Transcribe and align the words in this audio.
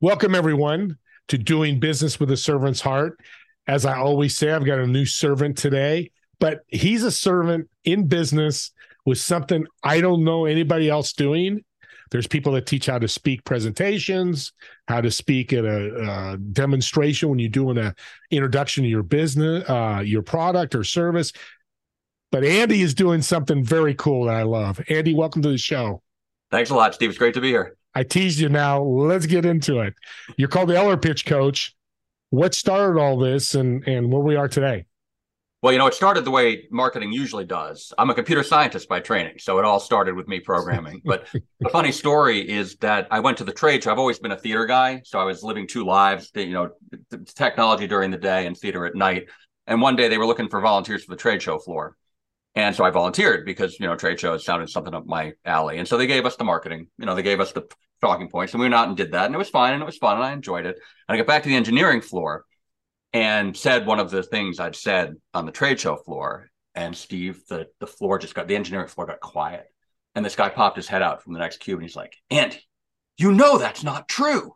Welcome, 0.00 0.34
everyone, 0.34 0.98
to 1.28 1.38
Doing 1.38 1.80
Business 1.80 2.20
with 2.20 2.30
a 2.30 2.36
Servant's 2.36 2.80
Heart. 2.80 3.18
As 3.66 3.86
I 3.86 3.96
always 3.96 4.36
say, 4.36 4.52
I've 4.52 4.66
got 4.66 4.78
a 4.78 4.86
new 4.86 5.06
servant 5.06 5.56
today, 5.56 6.10
but 6.38 6.60
he's 6.68 7.02
a 7.02 7.10
servant 7.10 7.70
in 7.84 8.06
business 8.06 8.72
with 9.04 9.18
something 9.18 9.66
I 9.82 10.00
don't 10.00 10.22
know 10.22 10.44
anybody 10.44 10.90
else 10.90 11.12
doing. 11.12 11.64
There's 12.10 12.26
people 12.26 12.52
that 12.52 12.66
teach 12.66 12.86
how 12.86 12.98
to 12.98 13.08
speak 13.08 13.44
presentations, 13.44 14.52
how 14.86 15.00
to 15.00 15.10
speak 15.10 15.52
at 15.52 15.64
a, 15.64 16.32
a 16.34 16.36
demonstration 16.36 17.28
when 17.28 17.38
you're 17.38 17.48
doing 17.48 17.78
an 17.78 17.94
introduction 18.30 18.84
to 18.84 18.90
your 18.90 19.02
business, 19.02 19.68
uh, 19.68 20.02
your 20.04 20.22
product 20.22 20.74
or 20.74 20.84
service. 20.84 21.32
But 22.30 22.44
Andy 22.44 22.82
is 22.82 22.94
doing 22.94 23.22
something 23.22 23.64
very 23.64 23.94
cool 23.94 24.26
that 24.26 24.34
I 24.34 24.42
love. 24.42 24.80
Andy, 24.88 25.14
welcome 25.14 25.42
to 25.42 25.48
the 25.48 25.58
show. 25.58 26.02
Thanks 26.50 26.70
a 26.70 26.74
lot, 26.74 26.94
Steve. 26.94 27.10
It's 27.10 27.18
great 27.18 27.34
to 27.34 27.40
be 27.40 27.48
here. 27.48 27.75
I 27.96 28.02
teased 28.02 28.38
you 28.38 28.50
now. 28.50 28.82
Let's 28.82 29.24
get 29.24 29.46
into 29.46 29.80
it. 29.80 29.94
You're 30.36 30.50
called 30.50 30.68
the 30.68 30.76
Elevator 30.76 30.98
Pitch 30.98 31.24
Coach. 31.24 31.74
What 32.28 32.54
started 32.54 33.00
all 33.00 33.16
this 33.16 33.54
and, 33.54 33.88
and 33.88 34.12
where 34.12 34.20
we 34.20 34.36
are 34.36 34.48
today? 34.48 34.84
Well, 35.62 35.72
you 35.72 35.78
know, 35.78 35.86
it 35.86 35.94
started 35.94 36.26
the 36.26 36.30
way 36.30 36.68
marketing 36.70 37.10
usually 37.10 37.46
does. 37.46 37.94
I'm 37.96 38.10
a 38.10 38.14
computer 38.14 38.42
scientist 38.42 38.86
by 38.86 39.00
training, 39.00 39.36
so 39.38 39.58
it 39.58 39.64
all 39.64 39.80
started 39.80 40.14
with 40.14 40.28
me 40.28 40.40
programming. 40.40 41.00
but 41.06 41.26
the 41.60 41.70
funny 41.70 41.90
story 41.90 42.46
is 42.46 42.76
that 42.76 43.08
I 43.10 43.20
went 43.20 43.38
to 43.38 43.44
the 43.44 43.52
trade 43.52 43.82
show. 43.82 43.92
I've 43.92 43.98
always 43.98 44.18
been 44.18 44.32
a 44.32 44.36
theater 44.36 44.66
guy, 44.66 45.00
so 45.02 45.18
I 45.18 45.24
was 45.24 45.42
living 45.42 45.66
two 45.66 45.86
lives, 45.86 46.30
you 46.34 46.52
know, 46.52 46.72
technology 47.34 47.86
during 47.86 48.10
the 48.10 48.18
day 48.18 48.46
and 48.46 48.54
theater 48.54 48.84
at 48.84 48.94
night. 48.94 49.28
And 49.66 49.80
one 49.80 49.96
day 49.96 50.08
they 50.08 50.18
were 50.18 50.26
looking 50.26 50.50
for 50.50 50.60
volunteers 50.60 51.02
for 51.02 51.12
the 51.12 51.20
trade 51.20 51.40
show 51.40 51.58
floor. 51.58 51.96
And 52.56 52.74
so 52.74 52.84
I 52.84 52.90
volunteered 52.90 53.44
because, 53.44 53.80
you 53.80 53.86
know, 53.86 53.96
trade 53.96 54.20
shows 54.20 54.44
sounded 54.44 54.70
something 54.70 54.94
up 54.94 55.06
my 55.06 55.32
alley. 55.44 55.78
And 55.78 55.88
so 55.88 55.96
they 55.96 56.06
gave 56.06 56.24
us 56.24 56.36
the 56.36 56.44
marketing, 56.44 56.88
you 56.98 57.06
know, 57.06 57.14
they 57.14 57.22
gave 57.22 57.38
us 57.38 57.52
the 57.52 57.66
talking 58.00 58.28
points 58.28 58.52
and 58.52 58.60
we 58.60 58.64
went 58.64 58.74
out 58.74 58.88
and 58.88 58.96
did 58.96 59.12
that. 59.12 59.26
And 59.26 59.34
it 59.34 59.38
was 59.38 59.48
fine 59.48 59.72
and 59.74 59.82
it 59.82 59.86
was 59.86 59.96
fun 59.96 60.16
and 60.16 60.24
I 60.24 60.32
enjoyed 60.32 60.66
it. 60.66 60.76
And 61.08 61.14
I 61.14 61.16
got 61.16 61.26
back 61.26 61.42
to 61.42 61.48
the 61.48 61.56
engineering 61.56 62.00
floor 62.00 62.44
and 63.12 63.56
said 63.56 63.86
one 63.86 64.00
of 64.00 64.10
the 64.10 64.22
things 64.22 64.60
I'd 64.60 64.76
said 64.76 65.14
on 65.34 65.46
the 65.46 65.52
trade 65.52 65.80
show 65.80 65.96
floor. 65.96 66.50
And 66.74 66.96
Steve, 66.96 67.42
the, 67.48 67.68
the 67.80 67.86
floor 67.86 68.18
just 68.18 68.34
got, 68.34 68.48
the 68.48 68.56
engineering 68.56 68.88
floor 68.88 69.06
got 69.06 69.20
quiet. 69.20 69.66
And 70.14 70.24
this 70.24 70.36
guy 70.36 70.48
popped 70.48 70.76
his 70.76 70.88
head 70.88 71.02
out 71.02 71.22
from 71.22 71.32
the 71.32 71.38
next 71.38 71.58
cube 71.58 71.78
and 71.78 71.88
he's 71.88 71.96
like, 71.96 72.16
Andy, 72.30 72.60
you 73.18 73.32
know 73.32 73.58
that's 73.58 73.84
not 73.84 74.08
true. 74.08 74.54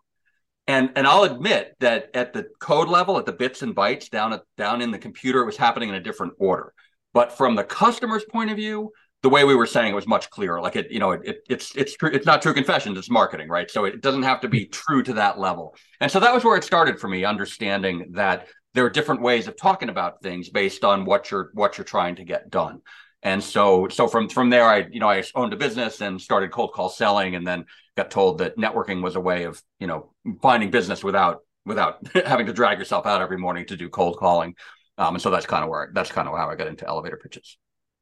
And 0.67 0.93
and 0.95 1.07
I'll 1.07 1.25
admit 1.25 1.75
that 1.81 2.11
at 2.15 2.33
the 2.33 2.47
code 2.61 2.89
level, 2.89 3.19
at 3.19 3.27
the 3.27 3.33
bits 3.33 3.63
and 3.63 3.75
bytes 3.75 4.09
down 4.09 4.33
at 4.33 4.43
down 4.57 4.83
in 4.83 4.93
the 4.93 4.99
computer, 4.99 5.43
it 5.43 5.47
was 5.47 5.57
happening 5.57 5.89
in 5.89 5.97
a 5.97 6.01
different 6.01 6.35
order. 6.39 6.73
But 7.13 7.37
from 7.37 7.57
the 7.57 7.65
customer's 7.65 8.25
point 8.25 8.51
of 8.51 8.57
view, 8.57 8.93
the 9.23 9.29
way 9.29 9.45
we 9.45 9.55
were 9.55 9.67
saying 9.67 9.93
it 9.93 9.95
was 9.95 10.07
much 10.07 10.31
clearer. 10.31 10.61
Like 10.61 10.77
it, 10.77 10.91
you 10.91 10.99
know, 10.99 11.13
it, 11.13 11.21
it, 11.25 11.37
it's 11.49 11.77
it's 11.77 11.95
true. 11.97 12.11
It's 12.13 12.27
not 12.27 12.43
true 12.43 12.55
confessions. 12.55 12.97
It's 12.99 13.11
marketing, 13.11 13.49
right? 13.49 13.71
So 13.71 13.85
it 13.85 14.01
doesn't 14.01 14.23
have 14.23 14.41
to 14.41 14.49
be 14.49 14.67
true 14.67 15.03
to 15.03 15.15
that 15.15 15.39
level. 15.39 15.75
And 16.01 16.11
so 16.11 16.21
that 16.21 16.33
was 16.33 16.45
where 16.45 16.57
it 16.57 16.65
started 16.65 16.99
for 16.99 17.09
me, 17.09 17.25
understanding 17.25 18.13
that 18.13 18.49
there 18.75 18.85
are 18.85 18.91
different 18.91 19.21
ways 19.21 19.49
of 19.49 19.57
talking 19.57 19.89
about 19.89 20.23
things 20.23 20.49
based 20.49 20.85
on 20.85 21.05
what 21.05 21.31
you're 21.31 21.51
what 21.55 21.77
you're 21.77 21.85
trying 21.85 22.17
to 22.17 22.25
get 22.25 22.51
done. 22.51 22.81
And 23.23 23.43
so 23.43 23.89
so 23.89 24.09
from 24.09 24.29
from 24.29 24.49
there, 24.49 24.65
I 24.65 24.87
you 24.91 25.01
know 25.01 25.11
I 25.11 25.23
owned 25.35 25.53
a 25.53 25.57
business 25.57 26.01
and 26.01 26.21
started 26.21 26.51
cold 26.51 26.73
call 26.73 26.89
selling, 26.89 27.35
and 27.35 27.47
then 27.47 27.67
got 27.97 28.11
told 28.11 28.39
that 28.39 28.57
networking 28.57 29.03
was 29.03 29.17
a 29.17 29.21
way 29.21 29.45
of 29.45 29.63
you 29.79 29.87
know 29.87 30.13
finding 30.41 30.71
business 30.71 31.05
without 31.05 31.41
without 31.67 31.99
having 32.27 32.47
to 32.47 32.53
drag 32.55 32.79
yourself 32.79 33.07
out 33.07 33.21
every 33.21 33.39
morning 33.39 33.67
to 33.67 33.77
do 33.77 33.91
cold 33.91 34.17
calling. 34.17 34.55
Um, 34.97 35.15
and 35.15 35.23
so 35.23 35.31
that's 35.31 35.47
kind 35.47 35.63
of 35.63 35.69
where 35.69 35.91
that's 35.95 36.11
kind 36.11 36.27
of 36.27 36.37
how 36.37 36.49
I 36.49 36.55
got 36.57 36.69
into 36.69 36.87
elevator 36.87 37.19
pitches. 37.19 37.59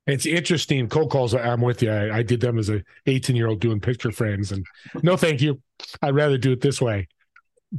It's 0.08 0.24
interesting. 0.24 0.88
Cold 0.88 1.10
calls. 1.10 1.34
I'm 1.34 1.60
with 1.60 1.82
you. 1.82 1.90
I, 1.92 2.18
I 2.18 2.22
did 2.22 2.40
them 2.40 2.58
as 2.58 2.70
a 2.70 2.82
18 3.06 3.36
year 3.36 3.46
old 3.46 3.60
doing 3.60 3.78
picture 3.78 4.10
frames, 4.10 4.52
and 4.52 4.66
no, 5.02 5.16
thank 5.16 5.42
you. 5.42 5.60
I'd 6.02 6.14
rather 6.14 6.38
do 6.38 6.50
it 6.50 6.62
this 6.62 6.80
way. 6.80 7.08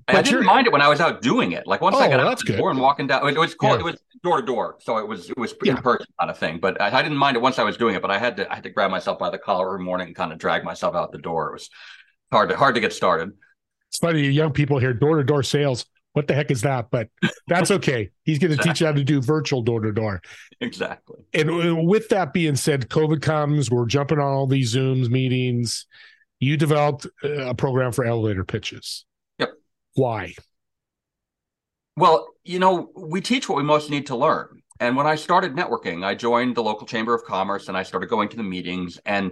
But 0.06 0.18
I 0.18 0.22
didn't 0.22 0.46
mind 0.46 0.68
it 0.68 0.74
when 0.74 0.84
I 0.84 0.88
was 0.88 1.00
out 1.00 1.24
doing 1.24 1.54
it. 1.54 1.66
Like 1.66 1.82
once 1.82 1.96
oh, 1.96 2.00
I 2.00 2.08
got 2.08 2.20
out 2.20 2.40
the 2.46 2.56
door 2.56 2.70
and 2.70 2.80
walking 2.80 3.08
down, 3.08 3.28
it 3.28 3.38
was 3.38 3.56
called. 3.56 3.80
Yeah. 3.80 3.80
It 3.80 3.92
was 3.92 4.02
door 4.22 4.40
to 4.40 4.46
door, 4.46 4.78
so 4.80 5.00
it 5.00 5.08
was 5.08 5.32
it 5.32 5.38
was 5.38 5.54
in 5.64 5.76
yeah. 5.76 5.82
person 5.82 6.06
kind 6.20 6.30
of 6.30 6.38
thing. 6.38 6.60
But 6.60 6.80
I, 6.80 7.00
I, 7.00 7.02
didn't 7.02 7.18
mind 7.18 7.36
it 7.36 7.40
once 7.40 7.58
I 7.58 7.64
was 7.64 7.78
doing 7.78 7.96
it. 7.96 8.02
But 8.04 8.12
I 8.12 8.20
had 8.20 8.38
to 8.38 8.52
I 8.52 8.56
had 8.56 8.64
to 8.66 8.70
grab 8.70 8.92
myself 8.92 9.18
by 9.18 9.32
the 9.32 9.40
collar 9.40 9.74
every 9.74 9.84
morning 9.84 10.08
and 10.08 10.16
kind 10.16 10.32
of 10.32 10.38
drag 10.38 10.64
myself 10.64 10.94
out 10.94 11.12
the 11.12 11.18
door. 11.18 11.50
It 11.50 11.54
was 11.54 11.70
hard 12.32 12.50
to 12.50 12.58
hard 12.58 12.76
to 12.76 12.82
get 12.82 12.94
started. 12.94 13.32
It's 13.88 13.98
funny, 13.98 14.30
young 14.30 14.52
people 14.52 14.78
here, 14.78 14.94
door 14.94 15.18
to 15.18 15.24
door 15.24 15.42
sales 15.42 15.86
what 16.20 16.28
the 16.28 16.34
heck 16.34 16.52
is 16.52 16.64
that? 16.64 16.92
But 16.92 17.08
that's 17.48 17.72
okay. 17.80 18.10
He's 18.24 18.40
going 18.40 18.50
to 18.50 18.56
exactly. 18.56 18.74
teach 18.74 18.82
you 18.82 18.88
how 18.88 18.94
to 18.94 19.04
do 19.06 19.22
virtual 19.22 19.62
door 19.62 19.80
to 19.80 19.94
door. 19.94 20.22
Exactly. 20.60 21.24
And 21.34 21.88
with 21.88 22.10
that 22.10 22.34
being 22.34 22.58
said, 22.58 22.90
COVID 22.90 23.22
comes, 23.22 23.72
we're 23.72 23.86
jumping 23.86 24.20
on 24.20 24.26
all 24.26 24.46
these 24.46 24.76
Zooms 24.76 25.10
meetings. 25.10 25.86
You 26.42 26.58
developed 26.58 27.08
uh, 27.24 27.48
a 27.48 27.56
program 27.56 27.94
for 27.94 28.04
elevator 28.04 28.44
pitches. 28.44 29.06
Yep. 29.38 29.54
Why? 29.94 30.36
Well, 31.96 32.28
you 32.44 32.60
know, 32.60 32.92
we 32.98 33.22
teach 33.22 33.48
what 33.48 33.56
we 33.56 33.64
most 33.64 33.90
need 33.90 34.08
to 34.08 34.18
learn. 34.18 34.62
And 34.82 34.98
when 34.98 35.08
I 35.08 35.16
started 35.16 35.54
networking, 35.54 36.04
I 36.04 36.16
joined 36.16 36.56
the 36.56 36.64
local 36.64 36.86
chamber 36.86 37.14
of 37.14 37.24
commerce 37.24 37.70
and 37.70 37.78
I 37.78 37.84
started 37.84 38.10
going 38.10 38.28
to 38.30 38.38
the 38.38 38.44
meetings 38.44 39.00
and 39.06 39.32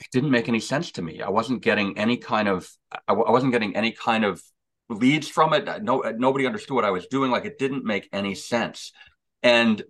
it 0.00 0.06
didn't 0.12 0.30
make 0.30 0.50
any 0.50 0.60
sense 0.60 0.92
to 0.92 1.02
me. 1.02 1.22
I 1.22 1.30
wasn't 1.30 1.62
getting 1.62 1.96
any 1.96 2.18
kind 2.18 2.48
of 2.48 2.70
I 3.08 3.14
wasn't 3.14 3.52
getting 3.52 3.74
any 3.74 3.92
kind 3.92 4.22
of 4.22 4.42
leads 4.88 5.28
from 5.28 5.52
it. 5.52 5.82
No, 5.82 6.00
nobody 6.16 6.46
understood 6.46 6.74
what 6.74 6.84
I 6.84 6.90
was 6.90 7.06
doing. 7.06 7.30
Like 7.30 7.44
it 7.44 7.58
didn't 7.58 7.84
make 7.84 8.08
any 8.12 8.34
sense. 8.34 8.92
And 9.42 9.82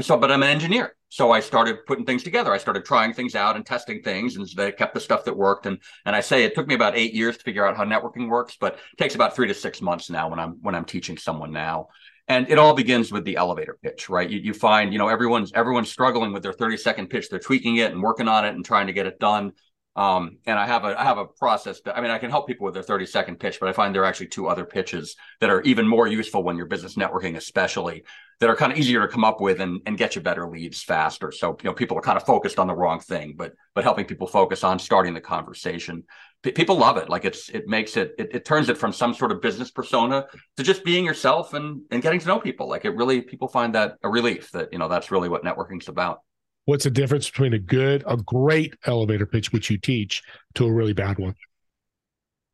so, 0.00 0.16
but 0.16 0.30
I'm 0.30 0.42
an 0.42 0.48
engineer. 0.48 0.96
So 1.08 1.30
I 1.30 1.40
started 1.40 1.86
putting 1.86 2.04
things 2.04 2.24
together. 2.24 2.52
I 2.52 2.58
started 2.58 2.84
trying 2.84 3.12
things 3.12 3.36
out 3.36 3.54
and 3.54 3.64
testing 3.64 4.02
things, 4.02 4.36
and 4.36 4.48
they 4.56 4.72
kept 4.72 4.94
the 4.94 5.00
stuff 5.00 5.24
that 5.26 5.36
worked. 5.36 5.66
And 5.66 5.78
and 6.04 6.16
I 6.16 6.20
say 6.20 6.42
it 6.42 6.54
took 6.54 6.66
me 6.66 6.74
about 6.74 6.96
eight 6.96 7.14
years 7.14 7.36
to 7.36 7.44
figure 7.44 7.64
out 7.64 7.76
how 7.76 7.84
networking 7.84 8.28
works, 8.28 8.56
but 8.58 8.74
it 8.74 8.98
takes 8.98 9.14
about 9.14 9.36
three 9.36 9.46
to 9.46 9.54
six 9.54 9.80
months 9.80 10.10
now 10.10 10.28
when 10.28 10.40
I'm 10.40 10.58
when 10.62 10.74
I'm 10.74 10.84
teaching 10.84 11.16
someone 11.16 11.52
now. 11.52 11.88
And 12.26 12.48
it 12.48 12.58
all 12.58 12.74
begins 12.74 13.12
with 13.12 13.24
the 13.24 13.36
elevator 13.36 13.78
pitch, 13.82 14.08
right? 14.08 14.28
You, 14.28 14.38
you 14.38 14.54
find, 14.54 14.92
you 14.92 14.98
know, 14.98 15.08
everyone's 15.08 15.52
everyone's 15.52 15.90
struggling 15.90 16.32
with 16.32 16.42
their 16.42 16.54
30 16.54 16.78
second 16.78 17.08
pitch. 17.08 17.28
They're 17.28 17.38
tweaking 17.38 17.76
it 17.76 17.92
and 17.92 18.02
working 18.02 18.28
on 18.28 18.44
it 18.44 18.54
and 18.54 18.64
trying 18.64 18.86
to 18.86 18.92
get 18.92 19.06
it 19.06 19.20
done. 19.20 19.52
Um, 19.96 20.38
and 20.44 20.58
I 20.58 20.66
have 20.66 20.84
a 20.84 21.00
I 21.00 21.04
have 21.04 21.18
a 21.18 21.24
process 21.24 21.80
that 21.82 21.96
I 21.96 22.00
mean 22.00 22.10
I 22.10 22.18
can 22.18 22.30
help 22.30 22.48
people 22.48 22.64
with 22.64 22.74
their 22.74 22.82
30 22.82 23.06
second 23.06 23.38
pitch, 23.38 23.58
but 23.60 23.68
I 23.68 23.72
find 23.72 23.94
there 23.94 24.02
are 24.02 24.06
actually 24.06 24.26
two 24.26 24.48
other 24.48 24.64
pitches 24.64 25.14
that 25.40 25.50
are 25.50 25.62
even 25.62 25.86
more 25.86 26.08
useful 26.08 26.42
when 26.42 26.56
you're 26.56 26.66
business 26.66 26.96
networking, 26.96 27.36
especially 27.36 28.02
that 28.40 28.50
are 28.50 28.56
kind 28.56 28.72
of 28.72 28.78
easier 28.78 29.00
to 29.00 29.08
come 29.08 29.22
up 29.22 29.40
with 29.40 29.60
and, 29.60 29.80
and 29.86 29.96
get 29.96 30.16
you 30.16 30.20
better 30.20 30.48
leads 30.48 30.82
faster. 30.82 31.30
So 31.30 31.56
you 31.62 31.70
know 31.70 31.74
people 31.74 31.96
are 31.96 32.02
kind 32.02 32.16
of 32.16 32.24
focused 32.24 32.58
on 32.58 32.66
the 32.66 32.74
wrong 32.74 32.98
thing, 32.98 33.34
but 33.36 33.52
but 33.72 33.84
helping 33.84 34.04
people 34.04 34.26
focus 34.26 34.64
on 34.64 34.80
starting 34.80 35.14
the 35.14 35.20
conversation. 35.20 36.02
P- 36.42 36.50
people 36.50 36.76
love 36.76 36.96
it. 36.96 37.08
Like 37.08 37.24
it's 37.24 37.48
it 37.50 37.68
makes 37.68 37.96
it, 37.96 38.14
it 38.18 38.34
it 38.34 38.44
turns 38.44 38.68
it 38.68 38.76
from 38.76 38.92
some 38.92 39.14
sort 39.14 39.30
of 39.30 39.40
business 39.40 39.70
persona 39.70 40.26
to 40.56 40.62
just 40.64 40.84
being 40.84 41.04
yourself 41.04 41.54
and 41.54 41.82
and 41.92 42.02
getting 42.02 42.18
to 42.18 42.26
know 42.26 42.40
people. 42.40 42.68
Like 42.68 42.84
it 42.84 42.96
really 42.96 43.20
people 43.20 43.46
find 43.46 43.76
that 43.76 43.94
a 44.02 44.08
relief 44.08 44.50
that 44.50 44.72
you 44.72 44.80
know 44.80 44.88
that's 44.88 45.12
really 45.12 45.28
what 45.28 45.44
networking's 45.44 45.86
about 45.86 46.18
what's 46.64 46.84
the 46.84 46.90
difference 46.90 47.28
between 47.28 47.52
a 47.52 47.58
good, 47.58 48.04
a 48.06 48.16
great 48.16 48.76
elevator 48.86 49.26
pitch, 49.26 49.52
which 49.52 49.70
you 49.70 49.78
teach, 49.78 50.22
to 50.54 50.66
a 50.66 50.72
really 50.72 50.92
bad 50.92 51.18
one? 51.18 51.34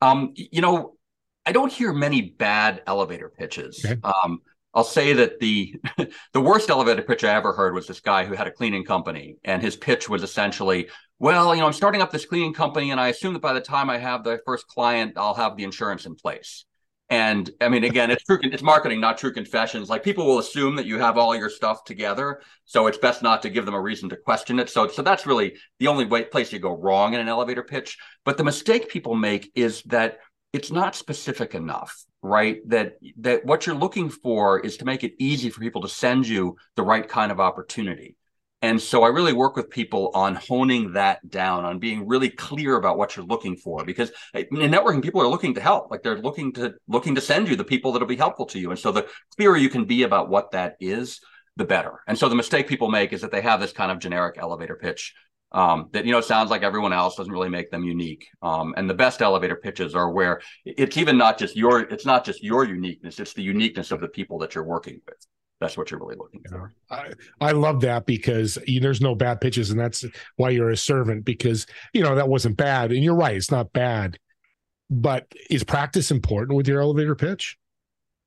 Um, 0.01 0.33
you 0.35 0.61
know, 0.61 0.95
I 1.45 1.51
don't 1.51 1.71
hear 1.71 1.93
many 1.93 2.21
bad 2.21 2.81
elevator 2.87 3.29
pitches. 3.29 3.83
Okay. 3.85 3.99
Um, 4.03 4.41
I'll 4.73 4.83
say 4.83 5.13
that 5.13 5.39
the 5.39 5.75
the 6.33 6.41
worst 6.41 6.69
elevator 6.69 7.01
pitch 7.01 7.23
I 7.23 7.35
ever 7.35 7.53
heard 7.53 7.73
was 7.73 7.87
this 7.87 7.99
guy 7.99 8.25
who 8.25 8.33
had 8.33 8.47
a 8.47 8.51
cleaning 8.51 8.85
company, 8.85 9.37
and 9.43 9.61
his 9.61 9.75
pitch 9.75 10.07
was 10.07 10.23
essentially, 10.23 10.89
"Well, 11.19 11.53
you 11.53 11.61
know, 11.61 11.67
I'm 11.67 11.73
starting 11.73 12.01
up 12.01 12.11
this 12.11 12.25
cleaning 12.25 12.53
company, 12.53 12.91
and 12.91 12.99
I 12.99 13.09
assume 13.09 13.33
that 13.33 13.41
by 13.41 13.53
the 13.53 13.61
time 13.61 13.89
I 13.89 13.97
have 13.97 14.23
the 14.23 14.39
first 14.45 14.67
client, 14.67 15.17
I'll 15.17 15.33
have 15.33 15.57
the 15.57 15.63
insurance 15.63 16.05
in 16.05 16.15
place." 16.15 16.65
And 17.11 17.51
I 17.59 17.67
mean, 17.67 17.83
again, 17.83 18.09
it's 18.09 18.23
true. 18.23 18.39
It's 18.41 18.63
marketing, 18.63 19.01
not 19.01 19.17
true 19.17 19.33
confessions. 19.33 19.89
Like 19.89 20.01
people 20.01 20.25
will 20.25 20.39
assume 20.39 20.77
that 20.77 20.85
you 20.85 20.97
have 20.97 21.17
all 21.17 21.35
your 21.35 21.49
stuff 21.49 21.83
together, 21.83 22.41
so 22.63 22.87
it's 22.87 22.97
best 22.97 23.21
not 23.21 23.41
to 23.41 23.49
give 23.49 23.65
them 23.65 23.73
a 23.73 23.81
reason 23.81 24.07
to 24.09 24.15
question 24.15 24.59
it. 24.59 24.69
So, 24.69 24.87
so 24.87 25.01
that's 25.01 25.25
really 25.25 25.57
the 25.79 25.89
only 25.89 26.05
way, 26.05 26.23
place 26.23 26.53
you 26.53 26.59
go 26.59 26.71
wrong 26.71 27.13
in 27.13 27.19
an 27.19 27.27
elevator 27.27 27.63
pitch. 27.63 27.97
But 28.23 28.37
the 28.37 28.45
mistake 28.45 28.87
people 28.87 29.13
make 29.13 29.51
is 29.55 29.83
that 29.87 30.19
it's 30.53 30.71
not 30.71 30.95
specific 30.95 31.53
enough, 31.53 31.93
right? 32.21 32.59
That 32.69 32.93
that 33.17 33.45
what 33.45 33.65
you're 33.65 33.75
looking 33.75 34.09
for 34.09 34.61
is 34.61 34.77
to 34.77 34.85
make 34.85 35.03
it 35.03 35.13
easy 35.19 35.49
for 35.49 35.59
people 35.59 35.81
to 35.81 35.89
send 35.89 36.25
you 36.25 36.55
the 36.77 36.83
right 36.83 37.05
kind 37.05 37.29
of 37.29 37.41
opportunity. 37.41 38.15
And 38.61 38.79
so 38.79 39.03
I 39.03 39.07
really 39.07 39.33
work 39.33 39.55
with 39.55 39.71
people 39.71 40.11
on 40.13 40.35
honing 40.35 40.93
that 40.93 41.27
down, 41.27 41.65
on 41.65 41.79
being 41.79 42.07
really 42.07 42.29
clear 42.29 42.75
about 42.75 42.97
what 42.97 43.15
you're 43.15 43.25
looking 43.25 43.55
for. 43.55 43.83
Because 43.83 44.11
in 44.35 44.45
networking, 44.49 45.01
people 45.01 45.21
are 45.21 45.27
looking 45.27 45.55
to 45.55 45.61
help. 45.61 45.89
Like 45.89 46.03
they're 46.03 46.19
looking 46.19 46.53
to 46.53 46.75
looking 46.87 47.15
to 47.15 47.21
send 47.21 47.47
you 47.47 47.55
the 47.55 47.63
people 47.63 47.91
that'll 47.91 48.07
be 48.07 48.15
helpful 48.15 48.45
to 48.47 48.59
you. 48.59 48.69
And 48.69 48.79
so 48.79 48.91
the 48.91 49.07
clearer 49.35 49.57
you 49.57 49.69
can 49.69 49.85
be 49.85 50.03
about 50.03 50.29
what 50.29 50.51
that 50.51 50.75
is, 50.79 51.21
the 51.55 51.65
better. 51.65 52.01
And 52.07 52.17
so 52.17 52.29
the 52.29 52.35
mistake 52.35 52.67
people 52.67 52.89
make 52.89 53.13
is 53.13 53.21
that 53.21 53.31
they 53.31 53.41
have 53.41 53.59
this 53.59 53.73
kind 53.73 53.91
of 53.91 53.99
generic 53.99 54.37
elevator 54.37 54.75
pitch 54.75 55.15
um, 55.53 55.89
that 55.91 56.05
you 56.05 56.11
know 56.11 56.21
sounds 56.21 56.51
like 56.51 56.61
everyone 56.61 56.93
else 56.93 57.15
doesn't 57.15 57.33
really 57.33 57.49
make 57.49 57.71
them 57.71 57.83
unique. 57.83 58.27
Um, 58.43 58.75
and 58.77 58.87
the 58.87 58.93
best 58.93 59.23
elevator 59.23 59.55
pitches 59.55 59.95
are 59.95 60.11
where 60.11 60.39
it's 60.65 60.97
even 60.97 61.17
not 61.17 61.39
just 61.39 61.55
your 61.55 61.79
it's 61.79 62.05
not 62.05 62.25
just 62.25 62.43
your 62.43 62.63
uniqueness; 62.63 63.19
it's 63.19 63.33
the 63.33 63.41
uniqueness 63.41 63.91
of 63.91 64.01
the 64.01 64.07
people 64.07 64.37
that 64.39 64.53
you're 64.53 64.63
working 64.63 65.01
with 65.07 65.27
that's 65.61 65.77
what 65.77 65.91
you're 65.91 65.99
really 65.99 66.17
looking 66.17 66.41
for. 66.49 66.73
I, 66.89 67.13
I 67.39 67.51
love 67.51 67.79
that 67.81 68.05
because 68.05 68.57
you, 68.67 68.81
there's 68.81 68.99
no 68.99 69.15
bad 69.15 69.39
pitches, 69.39 69.69
and 69.71 69.79
that's 69.79 70.03
why 70.35 70.49
you're 70.49 70.71
a 70.71 70.77
servant 70.77 71.23
because 71.23 71.67
you 71.93 72.03
know 72.03 72.15
that 72.15 72.27
wasn't 72.27 72.57
bad. 72.57 72.91
And 72.91 73.03
you're 73.03 73.15
right, 73.15 73.37
it's 73.37 73.51
not 73.51 73.71
bad. 73.71 74.17
but 74.89 75.25
is 75.49 75.63
practice 75.63 76.11
important 76.11 76.57
with 76.57 76.67
your 76.67 76.81
elevator 76.81 77.15
pitch? 77.15 77.57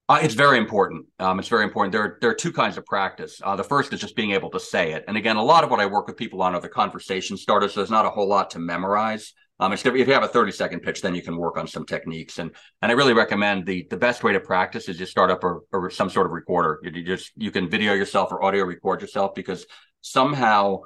Uh, 0.08 0.18
it's 0.22 0.34
very 0.34 0.58
important. 0.58 1.06
Um, 1.18 1.38
it's 1.38 1.48
very 1.48 1.64
important. 1.64 1.92
There, 1.92 2.18
there 2.20 2.30
are 2.30 2.34
two 2.34 2.52
kinds 2.52 2.76
of 2.76 2.84
practice. 2.84 3.40
Uh, 3.42 3.56
the 3.56 3.64
first 3.64 3.92
is 3.92 4.00
just 4.00 4.16
being 4.16 4.32
able 4.32 4.50
to 4.50 4.60
say 4.60 4.92
it. 4.92 5.04
And 5.08 5.16
again, 5.16 5.36
a 5.36 5.42
lot 5.42 5.64
of 5.64 5.70
what 5.70 5.80
I 5.80 5.86
work 5.86 6.06
with 6.06 6.16
people 6.16 6.42
on 6.42 6.54
are 6.54 6.60
the 6.60 6.68
conversation 6.68 7.36
starters. 7.38 7.72
So 7.72 7.80
there's 7.80 7.90
not 7.90 8.04
a 8.04 8.10
whole 8.10 8.28
lot 8.28 8.50
to 8.50 8.58
memorize. 8.58 9.32
Um, 9.60 9.72
if 9.72 9.84
you 9.84 10.04
have 10.06 10.24
a 10.24 10.28
30 10.28 10.52
second 10.52 10.80
pitch, 10.80 11.00
then 11.00 11.14
you 11.14 11.22
can 11.22 11.36
work 11.36 11.56
on 11.56 11.66
some 11.66 11.86
techniques. 11.86 12.38
And 12.38 12.50
and 12.82 12.90
I 12.90 12.94
really 12.94 13.12
recommend 13.12 13.66
the 13.66 13.86
the 13.88 13.96
best 13.96 14.24
way 14.24 14.32
to 14.32 14.40
practice 14.40 14.88
is 14.88 14.98
just 14.98 15.12
start 15.12 15.30
up 15.30 15.44
a, 15.44 15.58
a 15.76 15.90
some 15.90 16.10
sort 16.10 16.26
of 16.26 16.32
recorder. 16.32 16.80
You, 16.82 16.90
you 16.92 17.04
just 17.04 17.32
you 17.36 17.50
can 17.50 17.70
video 17.70 17.94
yourself 17.94 18.32
or 18.32 18.42
audio 18.42 18.64
record 18.64 19.00
yourself 19.00 19.34
because 19.34 19.66
somehow 20.00 20.80